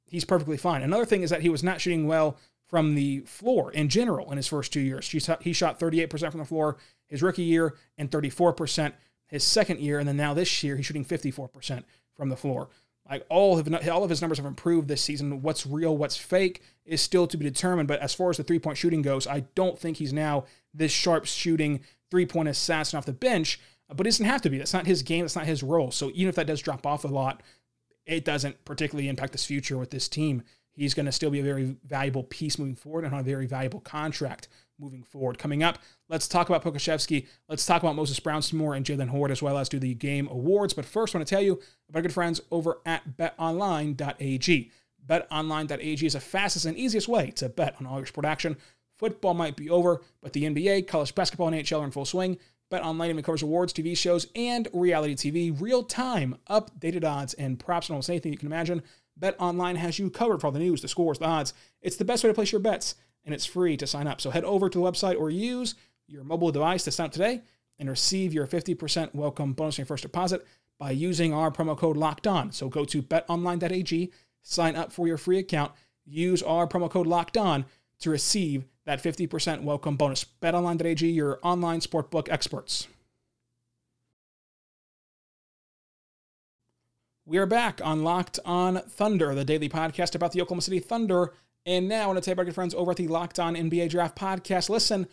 he's 0.07 0.25
perfectly 0.25 0.57
fine. 0.57 0.83
Another 0.83 1.07
thing 1.07 1.23
is 1.23 1.31
that 1.31 1.43
he 1.43 1.49
was 1.49 1.63
not 1.63 1.81
shooting 1.81 2.07
well 2.07 2.37
from 2.69 2.97
the 2.97 3.21
floor 3.21 3.73
in 3.73 3.89
general 3.89 4.31
in 4.31 4.37
his 4.37 4.49
first 4.49 4.73
two 4.73 4.81
years. 4.81 5.09
He 5.09 5.21
shot 5.21 5.41
38% 5.79 6.31
from 6.31 6.41
the 6.41 6.45
floor 6.45 6.77
his 7.07 7.23
rookie 7.23 7.45
year 7.45 7.77
and 7.97 8.11
34% 8.11 8.93
his 9.29 9.45
second 9.45 9.81
year, 9.81 10.01
and 10.01 10.09
then 10.09 10.17
now 10.17 10.35
this 10.35 10.63
year 10.63 10.77
he's 10.77 10.87
shooting 10.87 11.05
54% 11.05 11.85
from 12.15 12.29
the 12.29 12.37
floor. 12.37 12.69
Like 13.09 13.25
all 13.29 13.59
of 13.59 13.89
all 13.89 14.05
of 14.05 14.11
his 14.11 14.21
numbers 14.21 14.39
have 14.39 14.47
improved 14.47 14.89
this 14.89 15.03
season. 15.03 15.43
What's 15.43 15.67
real, 15.67 15.97
what's 15.97 16.17
fake 16.17 16.63
is 16.85 17.01
still 17.01 17.27
to 17.29 17.37
be 17.37 17.45
determined. 17.45 17.89
But 17.89 18.01
as 18.01 18.15
far 18.15 18.31
as 18.31 18.37
the 18.37 18.43
three 18.43 18.59
point 18.59 18.79
shooting 18.79 19.03
goes, 19.03 19.27
I 19.27 19.41
don't 19.55 19.79
think 19.79 19.99
he's 19.99 20.13
now 20.13 20.45
this 20.75 20.93
sharp 20.93 21.27
shooting 21.27 21.81
three 22.11 22.27
point 22.27 22.49
assassin 22.49 22.99
off 22.99 23.07
the 23.07 23.13
bench. 23.13 23.61
But 23.89 24.07
it 24.07 24.11
doesn't 24.11 24.27
have 24.27 24.43
to 24.43 24.51
be. 24.51 24.59
That's 24.59 24.75
not 24.75 24.87
his 24.87 25.03
game. 25.03 25.23
That's 25.23 25.37
not 25.37 25.47
his 25.47 25.63
role. 25.63 25.93
So 25.93 26.11
even 26.15 26.29
if 26.29 26.35
that 26.35 26.49
does 26.49 26.61
drop 26.61 26.85
off 26.85 27.05
a 27.05 27.09
lot, 27.09 27.43
it 28.05 28.25
doesn't 28.25 28.65
particularly 28.65 29.09
impact 29.09 29.33
his 29.33 29.45
future 29.45 29.79
with 29.79 29.91
this 29.91 30.09
team. 30.09 30.43
He's 30.73 30.95
going 30.95 31.07
to 31.07 31.13
still 31.13 31.31
be 31.31 31.41
a 31.41 31.45
very 31.45 31.77
valuable 31.87 32.25
piece 32.25 32.59
moving 32.59 32.75
forward 32.75 33.05
and 33.05 33.15
on 33.15 33.21
a 33.21 33.25
very 33.25 33.47
valuable 33.47 33.81
contract 33.81 34.49
moving 34.79 35.03
forward. 35.03 35.39
Coming 35.39 35.63
up, 35.63 35.79
let's 36.09 36.29
talk 36.29 36.49
about 36.49 36.63
Pokusevski. 36.63 37.27
Let's 37.49 37.67
talk 37.67 37.83
about 37.83 37.97
Moses 37.97 38.21
Brown 38.21 38.43
some 38.43 38.59
more 38.59 38.75
and 38.75 38.85
Jaylen 38.85 39.09
Hoard 39.09 39.31
as 39.31 39.43
well 39.43 39.59
as 39.59 39.69
do 39.69 39.79
the 39.79 39.95
game 39.95 40.29
awards. 40.29 40.73
But 40.73 40.85
first, 40.85 41.15
I 41.15 41.19
want 41.19 41.27
to 41.29 41.35
tell 41.35 41.43
you 41.43 41.61
about 41.89 41.99
our 41.99 42.03
good 42.03 42.13
friends 42.13 42.41
over 42.51 42.79
at 42.85 43.17
betonline.ag. 43.17 44.71
BetOnline.ag 45.07 46.07
is 46.07 46.13
the 46.15 46.21
fastest 46.21 46.67
and 46.67 46.77
easiest 46.77 47.09
way 47.09 47.31
to 47.33 47.49
bet 47.49 47.77
on 47.79 47.87
all 47.87 47.99
your 47.99 48.07
sport 48.07 48.27
action. 48.27 48.57
Football 48.99 49.35
might 49.35 49.57
be 49.57 49.71
over, 49.71 50.03
but 50.23 50.33
the 50.33 50.45
NBA, 50.45 50.89
college 50.89 51.15
basketball, 51.15 51.49
and 51.49 51.57
NHL 51.57 51.81
are 51.81 51.85
in 51.85 51.91
full 51.91 52.05
swing. 52.05 52.39
BetOnline 52.71 53.11
even 53.11 53.23
covers 53.23 53.43
awards, 53.43 53.73
TV 53.73 53.97
shows, 53.97 54.27
and 54.35 54.69
reality 54.73 55.15
TV, 55.15 55.61
real 55.61 55.85
time, 55.85 56.37
updated 56.51 57.05
odds, 57.05 57.35
and 57.35 57.59
props 57.59 57.89
on 57.89 57.95
almost 57.95 58.11
anything 58.11 58.33
you 58.33 58.39
can 58.39 58.49
imagine. 58.49 58.83
BetOnline 59.21 59.77
has 59.77 59.99
you 59.99 60.11
covered 60.11 60.41
for 60.41 60.49
all 60.49 60.53
the 60.53 60.59
news, 60.59 60.83
the 60.83 60.89
scores, 60.89 61.19
the 61.19 61.27
odds. 61.27 61.55
It's 61.81 61.97
the 61.97 62.05
best 62.05 62.25
way 62.25 62.31
to 62.31 62.35
place 62.35 62.53
your 62.53 62.61
bets 62.61 62.97
and 63.27 63.35
it's 63.35 63.45
free 63.45 63.77
to 63.77 63.87
sign 63.87 64.07
up. 64.07 64.21
So 64.21 64.31
head 64.31 64.45
over 64.45 64.71
to 64.71 64.79
the 64.79 64.85
website 64.85 65.21
or 65.21 65.29
use 65.29 65.75
your 66.07 66.25
mobile 66.25 66.53
device 66.53 66.85
to 66.85 66.93
sign 66.93 67.07
up 67.07 67.13
today 67.13 67.43
and 67.79 67.91
receive 67.91 68.33
your 68.33 68.47
50% 68.47 69.15
welcome 69.15 69.53
bonus 69.53 69.79
on 69.79 69.83
your 69.83 69.87
first 69.87 70.03
deposit 70.03 70.47
by 70.79 70.93
using 70.93 71.35
our 71.35 71.51
promo 71.51 71.77
code 71.77 71.97
locked 71.97 72.27
on. 72.27 72.53
So 72.53 72.69
go 72.69 72.85
to 72.87 73.03
betonline.ag, 73.03 74.13
sign 74.43 74.77
up 74.77 74.93
for 74.93 75.09
your 75.09 75.19
free 75.19 75.39
account, 75.39 75.73
use 76.07 76.43
our 76.43 76.67
promo 76.67 76.89
code 76.89 77.07
locked 77.07 77.37
on 77.37 77.67
to 77.99 78.11
receive 78.11 78.65
that 78.85 79.03
50% 79.03 79.63
welcome 79.63 79.97
bonus. 79.97 80.25
BetOnline.ag, 80.41 81.07
your 81.07 81.41
online 81.43 81.81
sportbook 81.81 82.29
experts. 82.31 82.87
We 87.25 87.39
are 87.39 87.47
back 87.47 87.81
on 87.83 88.05
Locked 88.05 88.39
On 88.45 88.77
Thunder, 88.83 89.35
the 89.35 89.45
daily 89.45 89.69
podcast 89.69 90.15
about 90.15 90.31
the 90.31 90.41
Oklahoma 90.41 90.63
City 90.63 90.79
Thunder 90.79 91.33
and 91.67 91.89
now 91.89 92.05
I 92.05 92.07
want 92.07 92.17
to 92.17 92.21
tell 92.23 92.33
you 92.33 92.35
about 92.35 92.47
good 92.47 92.55
friends 92.55 92.75
over 92.75 92.93
at 92.93 92.97
the 92.97 93.09
Locked 93.09 93.41
On 93.41 93.55
NBA 93.57 93.91
Draft 93.91 94.17
Podcast. 94.17 94.71
Listen, 94.71 95.09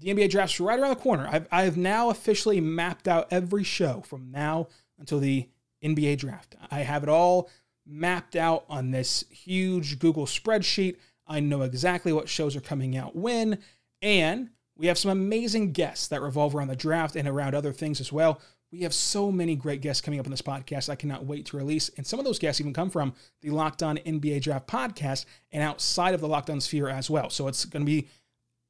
the 0.00 0.12
NBA 0.12 0.28
draft's 0.30 0.58
right 0.58 0.78
around 0.78 0.90
the 0.90 0.96
corner. 0.96 1.28
I've, 1.30 1.46
I've 1.52 1.76
now 1.76 2.10
officially 2.10 2.60
mapped 2.60 3.06
out 3.06 3.28
every 3.30 3.62
show 3.62 4.02
from 4.04 4.30
now 4.30 4.66
until 4.98 5.20
the 5.20 5.48
NBA 5.84 6.18
draft. 6.18 6.56
I 6.70 6.80
have 6.80 7.04
it 7.04 7.08
all 7.08 7.48
mapped 7.86 8.34
out 8.34 8.64
on 8.68 8.90
this 8.90 9.24
huge 9.30 9.98
Google 9.98 10.26
spreadsheet. 10.26 10.96
I 11.26 11.40
know 11.40 11.62
exactly 11.62 12.12
what 12.12 12.28
shows 12.28 12.56
are 12.56 12.60
coming 12.60 12.96
out 12.96 13.14
when, 13.14 13.58
and 14.02 14.50
we 14.76 14.88
have 14.88 14.98
some 14.98 15.10
amazing 15.10 15.72
guests 15.72 16.08
that 16.08 16.20
revolve 16.22 16.54
around 16.54 16.68
the 16.68 16.76
draft 16.76 17.14
and 17.14 17.28
around 17.28 17.54
other 17.54 17.72
things 17.72 18.00
as 18.00 18.12
well. 18.12 18.40
We 18.74 18.82
have 18.82 18.92
so 18.92 19.30
many 19.30 19.54
great 19.54 19.82
guests 19.82 20.00
coming 20.00 20.18
up 20.18 20.26
on 20.26 20.32
this 20.32 20.42
podcast. 20.42 20.88
I 20.88 20.96
cannot 20.96 21.26
wait 21.26 21.46
to 21.46 21.56
release. 21.56 21.92
And 21.96 22.04
some 22.04 22.18
of 22.18 22.24
those 22.24 22.40
guests 22.40 22.60
even 22.60 22.72
come 22.72 22.90
from 22.90 23.14
the 23.40 23.50
Locked 23.50 23.84
On 23.84 23.98
NBA 23.98 24.42
Draft 24.42 24.66
podcast 24.66 25.26
and 25.52 25.62
outside 25.62 26.12
of 26.12 26.20
the 26.20 26.26
Locked 26.26 26.50
On 26.50 26.60
sphere 26.60 26.88
as 26.88 27.08
well. 27.08 27.30
So 27.30 27.46
it's 27.46 27.64
going 27.66 27.86
to 27.86 27.86
be 27.86 28.08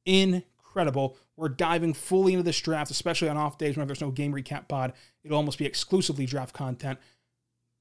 incredible. 0.05 1.17
We're 1.35 1.49
diving 1.49 1.95
fully 1.95 2.33
into 2.33 2.43
this 2.43 2.61
draft, 2.61 2.91
especially 2.91 3.29
on 3.29 3.37
off 3.37 3.57
days 3.57 3.77
when 3.77 3.87
there's 3.87 3.99
no 3.99 4.11
game 4.11 4.31
recap 4.31 4.67
pod. 4.67 4.93
It'll 5.23 5.37
almost 5.37 5.57
be 5.57 5.65
exclusively 5.65 6.27
draft 6.27 6.53
content. 6.53 6.99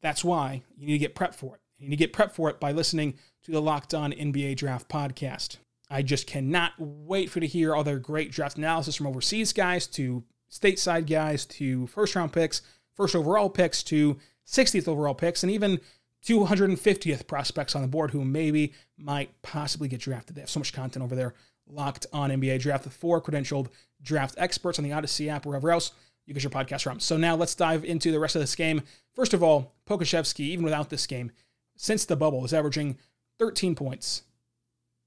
That's 0.00 0.24
why 0.24 0.62
you 0.78 0.86
need 0.86 0.94
to 0.94 0.98
get 0.98 1.14
prepped 1.14 1.34
for 1.34 1.56
it. 1.56 1.60
You 1.78 1.90
need 1.90 1.96
to 1.96 2.06
get 2.06 2.14
prepped 2.14 2.32
for 2.32 2.48
it 2.48 2.58
by 2.58 2.72
listening 2.72 3.18
to 3.42 3.52
the 3.52 3.60
Locked 3.60 3.92
On 3.92 4.12
NBA 4.12 4.56
Draft 4.56 4.88
podcast. 4.88 5.58
I 5.90 6.00
just 6.00 6.26
cannot 6.26 6.72
wait 6.78 7.28
for 7.28 7.38
you 7.40 7.46
to 7.46 7.52
hear 7.52 7.74
all 7.74 7.84
their 7.84 7.98
great 7.98 8.32
draft 8.32 8.56
analysis 8.56 8.96
from 8.96 9.08
overseas 9.08 9.52
guys 9.52 9.86
to 9.88 10.24
stateside 10.54 11.08
guys 11.08 11.44
to 11.46 11.86
first 11.88 12.14
round 12.14 12.32
picks, 12.32 12.62
first 12.94 13.16
overall 13.16 13.50
picks 13.50 13.82
to 13.82 14.16
60th 14.46 14.86
overall 14.86 15.14
picks, 15.14 15.42
and 15.42 15.50
even 15.50 15.80
250th 16.24 17.26
prospects 17.26 17.74
on 17.74 17.82
the 17.82 17.88
board 17.88 18.12
who 18.12 18.24
maybe 18.24 18.72
might 18.96 19.30
possibly 19.42 19.88
get 19.88 20.00
drafted. 20.00 20.36
They 20.36 20.42
have 20.42 20.50
so 20.50 20.60
much 20.60 20.72
content 20.72 21.02
over 21.02 21.14
there 21.14 21.34
locked 21.66 22.06
on 22.12 22.30
NBA 22.30 22.60
draft 22.60 22.84
with 22.84 22.94
four 22.94 23.20
credentialed 23.20 23.68
draft 24.02 24.34
experts 24.38 24.78
on 24.78 24.84
the 24.84 24.92
Odyssey 24.92 25.28
app, 25.28 25.44
wherever 25.44 25.70
else 25.70 25.92
you 26.26 26.34
get 26.34 26.42
your 26.42 26.50
podcast 26.50 26.82
from. 26.82 27.00
So 27.00 27.16
now 27.16 27.36
let's 27.36 27.54
dive 27.54 27.84
into 27.84 28.12
the 28.12 28.20
rest 28.20 28.36
of 28.36 28.40
this 28.40 28.54
game. 28.54 28.82
First 29.14 29.34
of 29.34 29.42
all, 29.42 29.74
Pokusevski, 29.86 30.40
even 30.40 30.64
without 30.64 30.90
this 30.90 31.06
game, 31.06 31.32
since 31.76 32.04
the 32.04 32.16
bubble, 32.16 32.44
is 32.44 32.54
averaging 32.54 32.98
13 33.38 33.74
points, 33.74 34.22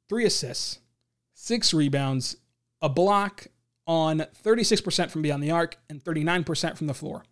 three 0.10 0.26
assists, 0.26 0.80
six 1.34 1.74
rebounds, 1.74 2.38
a 2.82 2.90
block, 2.90 3.48
on 3.88 4.26
36% 4.44 5.10
from 5.10 5.22
beyond 5.22 5.42
the 5.42 5.52
arc 5.52 5.78
and 5.90 6.04
39% 6.04 6.78
from 6.78 6.88
the 6.88 6.94
floor. 6.94 7.24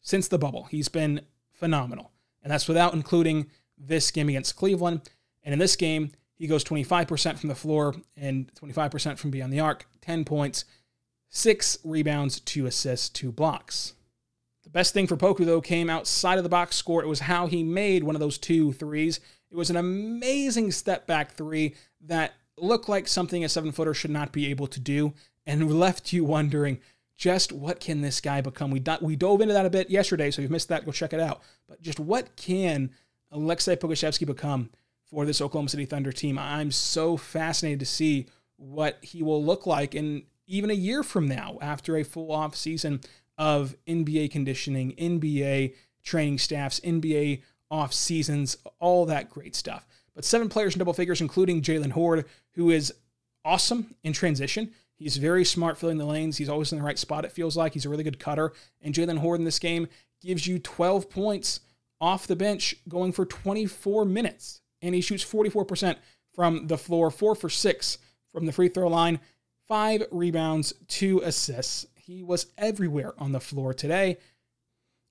Since 0.00 0.28
the 0.28 0.38
bubble, 0.38 0.64
he's 0.64 0.88
been 0.88 1.22
phenomenal. 1.52 2.10
And 2.42 2.52
that's 2.52 2.68
without 2.68 2.92
including 2.92 3.46
this 3.78 4.10
game 4.10 4.28
against 4.28 4.56
Cleveland. 4.56 5.08
And 5.42 5.52
in 5.52 5.58
this 5.58 5.76
game, 5.76 6.10
he 6.34 6.46
goes 6.46 6.64
25% 6.64 7.38
from 7.38 7.48
the 7.48 7.54
floor 7.54 7.94
and 8.16 8.52
25% 8.54 9.18
from 9.18 9.30
beyond 9.30 9.52
the 9.52 9.60
arc, 9.60 9.86
10 10.02 10.24
points, 10.24 10.64
six 11.30 11.78
rebounds, 11.84 12.40
two 12.40 12.66
assists, 12.66 13.08
two 13.08 13.32
blocks. 13.32 13.94
The 14.64 14.70
best 14.70 14.92
thing 14.92 15.06
for 15.06 15.16
Poku, 15.16 15.44
though, 15.44 15.60
came 15.60 15.88
outside 15.88 16.38
of 16.38 16.44
the 16.44 16.50
box 16.50 16.76
score. 16.76 17.02
It 17.02 17.08
was 17.08 17.20
how 17.20 17.46
he 17.46 17.62
made 17.62 18.02
one 18.02 18.16
of 18.16 18.20
those 18.20 18.38
two 18.38 18.72
threes. 18.72 19.20
It 19.50 19.56
was 19.56 19.70
an 19.70 19.76
amazing 19.76 20.72
step 20.72 21.06
back 21.06 21.32
three 21.32 21.76
that 22.02 22.32
looked 22.56 22.88
like 22.88 23.06
something 23.06 23.44
a 23.44 23.48
seven 23.48 23.72
footer 23.72 23.94
should 23.94 24.10
not 24.10 24.32
be 24.32 24.50
able 24.50 24.66
to 24.68 24.80
do 24.80 25.12
and 25.46 25.78
left 25.78 26.12
you 26.12 26.24
wondering 26.24 26.80
just 27.16 27.52
what 27.52 27.80
can 27.80 28.00
this 28.00 28.20
guy 28.20 28.40
become. 28.40 28.70
We 28.70 28.80
do, 28.80 28.96
we 29.00 29.16
dove 29.16 29.40
into 29.40 29.54
that 29.54 29.66
a 29.66 29.70
bit 29.70 29.90
yesterday, 29.90 30.30
so 30.30 30.42
if 30.42 30.48
you 30.48 30.52
missed 30.52 30.68
that, 30.68 30.84
go 30.84 30.92
check 30.92 31.12
it 31.12 31.20
out. 31.20 31.42
But 31.68 31.80
just 31.80 32.00
what 32.00 32.34
can 32.36 32.90
Aleksej 33.32 33.76
Pokusevski 33.76 34.26
become 34.26 34.70
for 35.04 35.24
this 35.24 35.40
Oklahoma 35.40 35.68
City 35.68 35.84
Thunder 35.84 36.12
team? 36.12 36.38
I'm 36.38 36.70
so 36.70 37.16
fascinated 37.16 37.80
to 37.80 37.86
see 37.86 38.26
what 38.56 38.98
he 39.02 39.22
will 39.22 39.44
look 39.44 39.66
like 39.66 39.94
in 39.94 40.24
even 40.46 40.70
a 40.70 40.74
year 40.74 41.02
from 41.02 41.26
now 41.26 41.58
after 41.62 41.96
a 41.96 42.02
full 42.02 42.32
off 42.32 42.54
season 42.54 43.00
of 43.38 43.74
NBA 43.86 44.30
conditioning, 44.30 44.92
NBA 44.92 45.74
training 46.02 46.38
staffs, 46.38 46.80
NBA 46.80 47.42
off 47.70 47.92
seasons, 47.92 48.56
all 48.78 49.06
that 49.06 49.30
great 49.30 49.56
stuff. 49.56 49.86
But 50.14 50.24
seven 50.24 50.48
players 50.48 50.74
in 50.74 50.78
double 50.78 50.92
figures, 50.92 51.20
including 51.20 51.62
Jaylen 51.62 51.92
Hoard, 51.92 52.26
who 52.52 52.70
is 52.70 52.92
awesome 53.44 53.94
in 54.04 54.12
transition. 54.12 54.72
He's 54.96 55.16
very 55.16 55.44
smart 55.44 55.76
filling 55.78 55.98
the 55.98 56.06
lanes. 56.06 56.36
He's 56.36 56.48
always 56.48 56.72
in 56.72 56.78
the 56.78 56.84
right 56.84 56.98
spot, 56.98 57.24
it 57.24 57.32
feels 57.32 57.56
like. 57.56 57.74
He's 57.74 57.86
a 57.86 57.88
really 57.88 58.04
good 58.04 58.18
cutter. 58.18 58.52
And 58.80 58.94
Jaylen 58.94 59.18
Hoard 59.18 59.40
in 59.40 59.44
this 59.44 59.58
game 59.58 59.88
gives 60.22 60.46
you 60.46 60.58
12 60.58 61.10
points 61.10 61.60
off 62.00 62.26
the 62.26 62.36
bench, 62.36 62.76
going 62.88 63.12
for 63.12 63.24
24 63.24 64.04
minutes. 64.04 64.60
And 64.82 64.94
he 64.94 65.00
shoots 65.00 65.24
44% 65.24 65.96
from 66.34 66.66
the 66.66 66.78
floor, 66.78 67.10
four 67.10 67.34
for 67.34 67.48
six 67.48 67.98
from 68.30 68.46
the 68.46 68.52
free 68.52 68.68
throw 68.68 68.88
line, 68.88 69.20
five 69.66 70.02
rebounds, 70.10 70.72
two 70.88 71.20
assists. 71.24 71.86
He 71.94 72.22
was 72.22 72.46
everywhere 72.58 73.14
on 73.18 73.32
the 73.32 73.40
floor 73.40 73.72
today. 73.72 74.18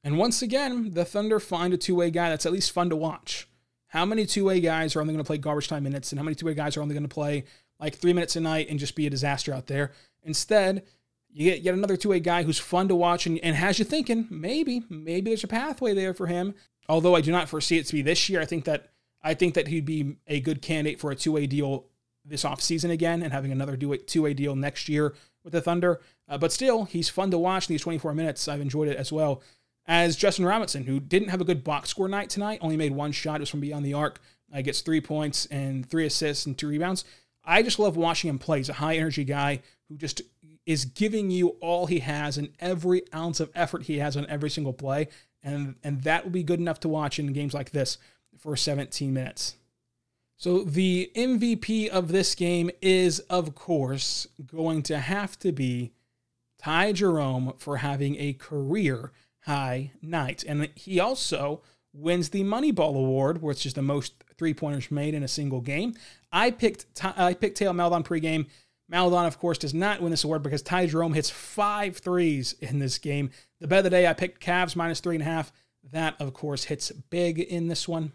And 0.04 0.18
once 0.18 0.42
again, 0.42 0.92
the 0.92 1.06
Thunder 1.06 1.40
find 1.40 1.74
a 1.74 1.78
two 1.78 1.96
way 1.96 2.12
guy 2.12 2.30
that's 2.30 2.46
at 2.46 2.52
least 2.52 2.72
fun 2.72 2.90
to 2.90 2.96
watch. 2.96 3.48
How 3.88 4.06
many 4.06 4.26
two 4.26 4.46
way 4.46 4.60
guys 4.60 4.96
are 4.96 5.02
only 5.02 5.14
going 5.14 5.24
to 5.24 5.28
play 5.28 5.38
garbage 5.38 5.68
time 5.68 5.84
minutes, 5.84 6.12
and 6.12 6.20
how 6.20 6.24
many 6.24 6.36
two 6.36 6.46
way 6.46 6.54
guys 6.54 6.76
are 6.76 6.82
only 6.82 6.94
going 6.94 7.08
to 7.08 7.14
play 7.14 7.46
like 7.80 7.96
three 7.96 8.14
minutes 8.14 8.36
a 8.36 8.42
night 8.42 8.70
and 8.70 8.80
just 8.80 8.96
be 8.96 9.08
a 9.08 9.10
disaster 9.10 9.54
out 9.54 9.68
there. 9.68 9.92
Instead, 10.24 10.84
you 11.30 11.50
get 11.50 11.62
yet 11.62 11.74
another 11.74 11.98
two-way 11.98 12.20
guy 12.20 12.44
who's 12.44 12.60
fun 12.60 12.88
to 12.88 12.96
watch 12.96 13.26
and, 13.26 13.40
and 13.40 13.56
has 13.56 13.80
you 13.80 13.86
thinking 13.86 14.28
maybe 14.30 14.84
maybe 14.90 15.32
there's 15.32 15.44
a 15.44 15.48
pathway 15.48 15.94
there 15.94 16.14
for 16.14 16.28
him. 16.28 16.54
Although 16.88 17.16
I 17.16 17.22
do 17.22 17.32
not 17.32 17.50
foresee 17.50 17.78
it 17.78 17.86
to 17.88 17.94
be 17.94 18.02
this 18.02 18.30
year. 18.30 18.42
I 18.42 18.46
think 18.46 18.66
that 18.66 18.90
I 19.24 19.34
think 19.34 19.54
that 19.54 19.68
he'd 19.70 19.86
be 19.86 20.18
a 20.28 20.40
good 20.40 20.62
candidate 20.62 21.00
for 21.00 21.12
a 21.12 21.16
two-way 21.16 21.48
deal 21.48 21.86
this 22.26 22.44
offseason 22.44 22.90
again 22.90 23.22
and 23.24 23.34
having 23.34 23.52
another 23.52 23.78
two-way 23.78 24.34
deal 24.34 24.56
next 24.56 24.88
year 24.88 25.14
with 25.44 25.54
the 25.54 25.62
Thunder. 25.62 26.02
Uh, 26.28 26.38
but 26.38 26.52
still, 26.52 26.86
he's 26.86 27.10
fun 27.10 27.32
to 27.32 27.38
watch 27.38 27.68
these 27.68 27.82
24 27.82 28.14
minutes. 28.14 28.48
I've 28.48 28.62
enjoyed 28.62 28.88
it 28.88 28.98
as 28.98 29.12
well. 29.12 29.42
As 29.86 30.16
Justin 30.16 30.46
Robinson, 30.46 30.86
who 30.86 31.00
didn't 31.00 31.30
have 31.30 31.42
a 31.42 31.46
good 31.46 31.64
box 31.64 31.90
score 31.90 32.08
night 32.08 32.30
tonight, 32.30 32.60
only 32.62 32.78
made 32.78 32.94
one 32.94 33.12
shot. 33.12 33.38
It 33.38 33.40
was 33.42 33.50
from 33.50 33.60
beyond 33.60 33.86
the 33.86 33.94
arc. 33.94 34.22
Uh, 34.54 34.62
gets 34.62 34.82
three 34.82 35.02
points 35.02 35.46
and 35.48 35.90
three 35.90 36.06
assists 36.06 36.46
and 36.46 36.58
two 36.58 36.68
rebounds. 36.68 37.04
I 37.44 37.62
just 37.62 37.80
love 37.80 37.98
watching 37.98 38.30
him 38.30 38.40
play. 38.40 38.60
He's 38.60 38.70
a 38.70 38.74
high 38.74 38.96
energy 38.96 39.24
guy 39.24 39.62
who 39.90 39.98
just 39.98 40.22
is 40.66 40.86
giving 40.86 41.30
you 41.30 41.50
all 41.60 41.88
he 41.88 42.00
has 42.00 42.38
and 42.38 42.50
every 42.60 43.04
ounce 43.14 43.40
of 43.40 43.52
effort 43.54 43.84
he 43.84 44.00
has 44.00 44.16
on 44.16 44.26
every 44.28 44.50
single 44.50 44.74
play. 44.74 45.10
And, 45.42 45.76
and 45.84 46.04
that 46.04 46.24
will 46.24 46.32
be 46.32 46.44
good 46.44 46.60
enough 46.60 46.80
to 46.82 46.90
watch 46.90 47.20
in 47.20 47.34
games 47.34 47.54
like 47.54 47.72
this 47.72 47.98
for 48.38 48.56
17 48.56 49.14
minutes. 49.14 49.56
So, 50.38 50.64
the 50.64 51.12
MVP 51.16 51.90
of 51.90 52.10
this 52.10 52.34
game 52.36 52.72
is, 52.82 53.20
of 53.30 53.56
course, 53.56 54.28
going 54.46 54.84
to 54.84 55.00
have 55.00 55.38
to 55.40 55.52
be 55.52 55.92
Ty 56.58 56.94
Jerome 56.94 57.54
for 57.58 57.78
having 57.78 58.16
a 58.18 58.34
career 58.34 59.12
high 59.42 59.92
night. 60.02 60.44
And 60.48 60.70
he 60.76 61.00
also 61.00 61.62
wins 61.94 62.30
the 62.30 62.44
Moneyball 62.44 62.96
Award, 62.96 63.42
which 63.42 63.66
is 63.66 63.74
the 63.74 63.82
most 63.82 64.14
three 64.44 64.54
pointers 64.54 64.92
made 64.92 65.14
in 65.14 65.24
a 65.24 65.28
single 65.28 65.62
game. 65.62 65.94
I 66.30 66.52
picked 66.52 66.86
I 67.02 67.34
picked 67.34 67.60
Theo 67.60 67.72
Maledon 67.72 68.04
pregame. 68.04 68.48
Maledon, 68.90 69.26
of 69.26 69.40
course, 69.40 69.58
does 69.58 69.74
not 69.74 70.02
win 70.02 70.12
this 70.12 70.26
award 70.26 70.44
because 70.44 70.62
Ty 70.62 70.88
Jerome 70.88 71.14
hits 71.14 71.30
five 71.30 71.96
threes 71.96 72.54
in 72.60 72.80
this 72.80 72.98
game. 72.98 73.30
The 73.62 73.68
bet 73.68 73.78
of 73.80 73.84
the 73.86 73.90
day, 73.90 74.06
I 74.06 74.12
picked 74.12 74.44
Cavs 74.44 74.76
minus 74.76 75.00
three 75.00 75.16
and 75.16 75.22
a 75.22 75.26
half. 75.26 75.54
That, 75.94 76.20
of 76.20 76.34
course, 76.34 76.66
hits 76.66 76.92
big 76.92 77.40
in 77.40 77.70
this 77.70 77.88
one. 77.88 78.12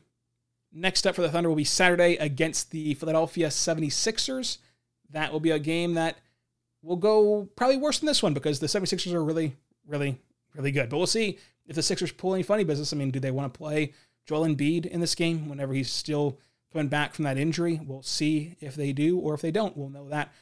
Next 0.71 1.07
up 1.07 1.15
for 1.15 1.23
the 1.23 1.31
Thunder 1.31 1.49
will 1.49 1.57
be 1.57 1.65
Saturday 1.65 2.17
against 2.17 2.71
the 2.73 2.93
Philadelphia 2.93 3.49
76ers. 3.49 4.59
That 5.09 5.33
will 5.33 5.41
be 5.41 5.53
a 5.53 5.59
game 5.59 5.95
that 5.95 6.19
will 6.83 6.97
go 6.97 7.49
probably 7.57 7.79
worse 7.79 8.01
than 8.01 8.07
this 8.07 8.23
one 8.23 8.35
because 8.35 8.61
the 8.61 8.67
76ers 8.67 9.15
are 9.15 9.25
really, 9.25 9.57
really, 9.87 10.21
really 10.55 10.73
good. 10.73 10.91
But 10.91 10.99
we'll 10.99 11.07
see 11.07 11.39
if 11.67 11.75
the 11.75 11.83
Sixers 11.83 12.13
pull 12.13 12.35
any 12.35 12.43
funny 12.43 12.65
business. 12.65 12.93
I 12.93 12.97
mean, 12.97 13.11
do 13.11 13.19
they 13.19 13.31
want 13.31 13.53
to 13.53 13.59
play 13.59 13.95
Joel 14.29 14.47
Embiid 14.47 14.87
in 14.87 15.01
this 15.01 15.15
game 15.15 15.49
whenever 15.49 15.73
he's 15.73 15.91
still 15.91 16.39
coming 16.73 16.89
back 16.89 17.15
from 17.15 17.25
that 17.25 17.39
injury? 17.39 17.81
We'll 17.85 18.03
see 18.03 18.57
if 18.61 18.75
they 18.75 18.93
do 18.93 19.19
or 19.19 19.35
if 19.35 19.41
they 19.41 19.51
don't. 19.51 19.77
We'll 19.77 19.89
know 19.89 20.09
that 20.11 20.33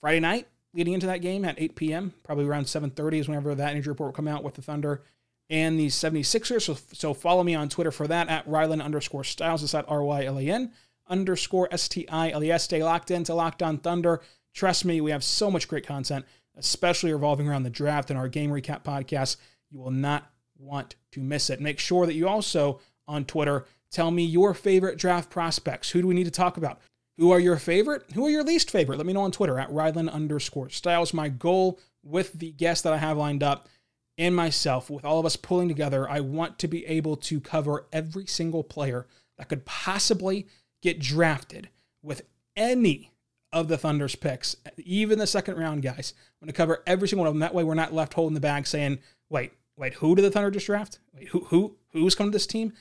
Friday 0.00 0.20
night 0.20 0.46
leading 0.74 0.92
into 0.92 1.06
that 1.06 1.22
game 1.22 1.44
at 1.44 1.58
8 1.58 1.74
p.m., 1.74 2.14
probably 2.22 2.44
around 2.44 2.64
7.30 2.64 3.20
is 3.20 3.28
whenever 3.28 3.54
that 3.54 3.74
injury 3.74 3.92
report 3.92 4.08
will 4.08 4.16
come 4.16 4.28
out 4.28 4.44
with 4.44 4.54
the 4.54 4.62
Thunder 4.62 5.02
and 5.48 5.80
the 5.80 5.86
76ers. 5.86 6.62
So, 6.62 6.76
so 6.92 7.14
follow 7.14 7.42
me 7.42 7.54
on 7.54 7.70
Twitter 7.70 7.90
for 7.90 8.06
that 8.06 8.28
at 8.28 8.46
Rylan 8.46 8.84
underscore 8.84 9.24
Stiles. 9.24 9.62
It's 9.62 9.74
at 9.74 9.88
R-Y-L-A-N 9.88 10.72
underscore 11.08 11.68
S-T-I-L-E-S. 11.72 12.64
Stay 12.64 12.84
locked 12.84 13.10
in 13.10 13.24
to 13.24 13.34
Locked 13.34 13.62
On 13.62 13.78
Thunder. 13.78 14.20
Trust 14.52 14.84
me, 14.84 15.00
we 15.00 15.10
have 15.10 15.24
so 15.24 15.50
much 15.50 15.66
great 15.66 15.86
content, 15.86 16.26
especially 16.56 17.12
revolving 17.12 17.48
around 17.48 17.62
the 17.62 17.70
draft 17.70 18.10
and 18.10 18.18
our 18.18 18.28
game 18.28 18.50
recap 18.50 18.84
podcast. 18.84 19.36
You 19.70 19.78
will 19.78 19.90
not 19.90 20.30
want 20.58 20.96
to 21.12 21.20
miss 21.20 21.48
it. 21.48 21.60
Make 21.60 21.78
sure 21.78 22.04
that 22.04 22.14
you 22.14 22.28
also 22.28 22.80
on 23.08 23.24
Twitter 23.24 23.64
tell 23.90 24.10
me 24.10 24.24
your 24.24 24.54
favorite 24.54 24.98
draft 24.98 25.30
prospects. 25.30 25.90
Who 25.90 26.02
do 26.02 26.06
we 26.06 26.14
need 26.14 26.24
to 26.24 26.30
talk 26.30 26.56
about? 26.56 26.80
Who 27.16 27.32
are 27.32 27.40
your 27.40 27.56
favorite? 27.56 28.04
Who 28.14 28.26
are 28.26 28.30
your 28.30 28.44
least 28.44 28.70
favorite? 28.70 28.98
Let 28.98 29.06
me 29.06 29.12
know 29.12 29.22
on 29.22 29.32
Twitter 29.32 29.58
at 29.58 29.70
Rylan 29.70 30.10
underscore 30.12 30.70
Stiles. 30.70 31.12
My 31.12 31.28
goal 31.28 31.80
with 32.04 32.34
the 32.34 32.52
guests 32.52 32.82
that 32.82 32.92
I 32.92 32.98
have 32.98 33.16
lined 33.16 33.42
up 33.42 33.68
and 34.16 34.34
myself, 34.34 34.90
with 34.90 35.04
all 35.04 35.20
of 35.20 35.26
us 35.26 35.36
pulling 35.36 35.68
together, 35.68 36.08
I 36.08 36.20
want 36.20 36.58
to 36.58 36.68
be 36.68 36.84
able 36.86 37.16
to 37.16 37.40
cover 37.40 37.86
every 37.92 38.26
single 38.26 38.64
player 38.64 39.06
that 39.36 39.48
could 39.48 39.64
possibly 39.64 40.46
get 40.82 40.98
drafted 40.98 41.68
with 42.02 42.22
any 42.56 43.12
of 43.52 43.68
the 43.68 43.78
Thunder's 43.78 44.16
picks, 44.16 44.56
even 44.76 45.18
the 45.18 45.26
second 45.26 45.56
round 45.56 45.82
guys. 45.82 46.14
I'm 46.18 46.46
going 46.46 46.52
to 46.52 46.56
cover 46.56 46.82
every 46.86 47.08
single 47.08 47.22
one 47.22 47.28
of 47.28 47.34
them. 47.34 47.40
That 47.40 47.54
way, 47.54 47.64
we're 47.64 47.74
not 47.74 47.94
left 47.94 48.14
holding 48.14 48.34
the 48.34 48.40
bag 48.40 48.66
saying, 48.66 48.98
wait, 49.30 49.52
wait, 49.76 49.94
who 49.94 50.14
did 50.14 50.22
the 50.22 50.30
Thunder 50.30 50.50
just 50.50 50.66
draft? 50.66 50.98
Wait, 51.14 51.28
who, 51.28 51.44
who, 51.44 51.76
who's 51.92 52.14
coming 52.14 52.32
to 52.32 52.36
this 52.36 52.46
team? 52.46 52.72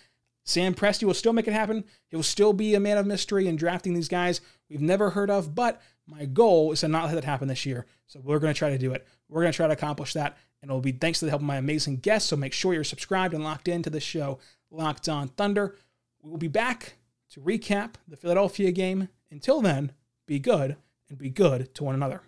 Sam 0.48 0.74
Presti 0.74 1.04
will 1.04 1.14
still 1.14 1.34
make 1.34 1.48
it 1.48 1.54
happen. 1.54 1.84
He'll 2.08 2.24
still 2.24 2.54
be 2.54 2.74
a 2.74 2.80
man 2.80 2.98
of 2.98 3.06
mystery 3.06 3.48
in 3.48 3.58
drafting 3.58 3.94
these 3.94 4.08
guys 4.08 4.40
we've 4.70 4.82
never 4.82 5.10
heard 5.10 5.30
of. 5.30 5.54
But 5.54 5.82
my 6.08 6.26
goal 6.26 6.72
is 6.72 6.80
to 6.80 6.88
not 6.88 7.06
let 7.06 7.16
that 7.16 7.26
happen 7.26 7.50
this 7.50 7.66
year. 7.66 7.86
So 8.08 8.22
we're 8.24 8.40
going 8.40 8.54
to 8.54 8.58
try 8.58 8.70
to 8.70 8.78
do 8.78 8.94
it. 8.94 9.06
We're 9.28 9.42
going 9.42 9.52
to 9.52 9.56
try 9.56 9.68
to 9.68 9.74
accomplish 9.74 10.14
that. 10.14 10.38
And 10.62 10.72
it'll 10.72 10.80
be 10.80 10.94
thanks 10.94 11.20
to 11.20 11.26
the 11.26 11.32
help 11.32 11.42
of 11.42 11.48
my 11.48 11.58
amazing 11.58 11.98
guests. 11.98 12.30
So 12.30 12.38
make 12.38 12.54
sure 12.54 12.74
you're 12.74 12.86
subscribed 12.86 13.34
and 13.34 13.44
locked 13.44 13.68
into 13.68 13.90
the 13.90 14.00
show, 14.00 14.40
Locked 14.72 15.10
On 15.10 15.28
Thunder. 15.28 15.76
We 16.24 16.30
will 16.30 16.38
be 16.38 16.48
back 16.48 16.94
to 17.32 17.42
recap 17.42 17.96
the 18.08 18.16
Philadelphia 18.16 18.72
game. 18.72 19.10
Until 19.30 19.62
then, 19.62 19.92
be 20.26 20.40
good 20.40 20.78
and 21.10 21.18
be 21.18 21.30
good 21.30 21.76
to 21.76 21.84
one 21.84 21.94
another. 21.94 22.22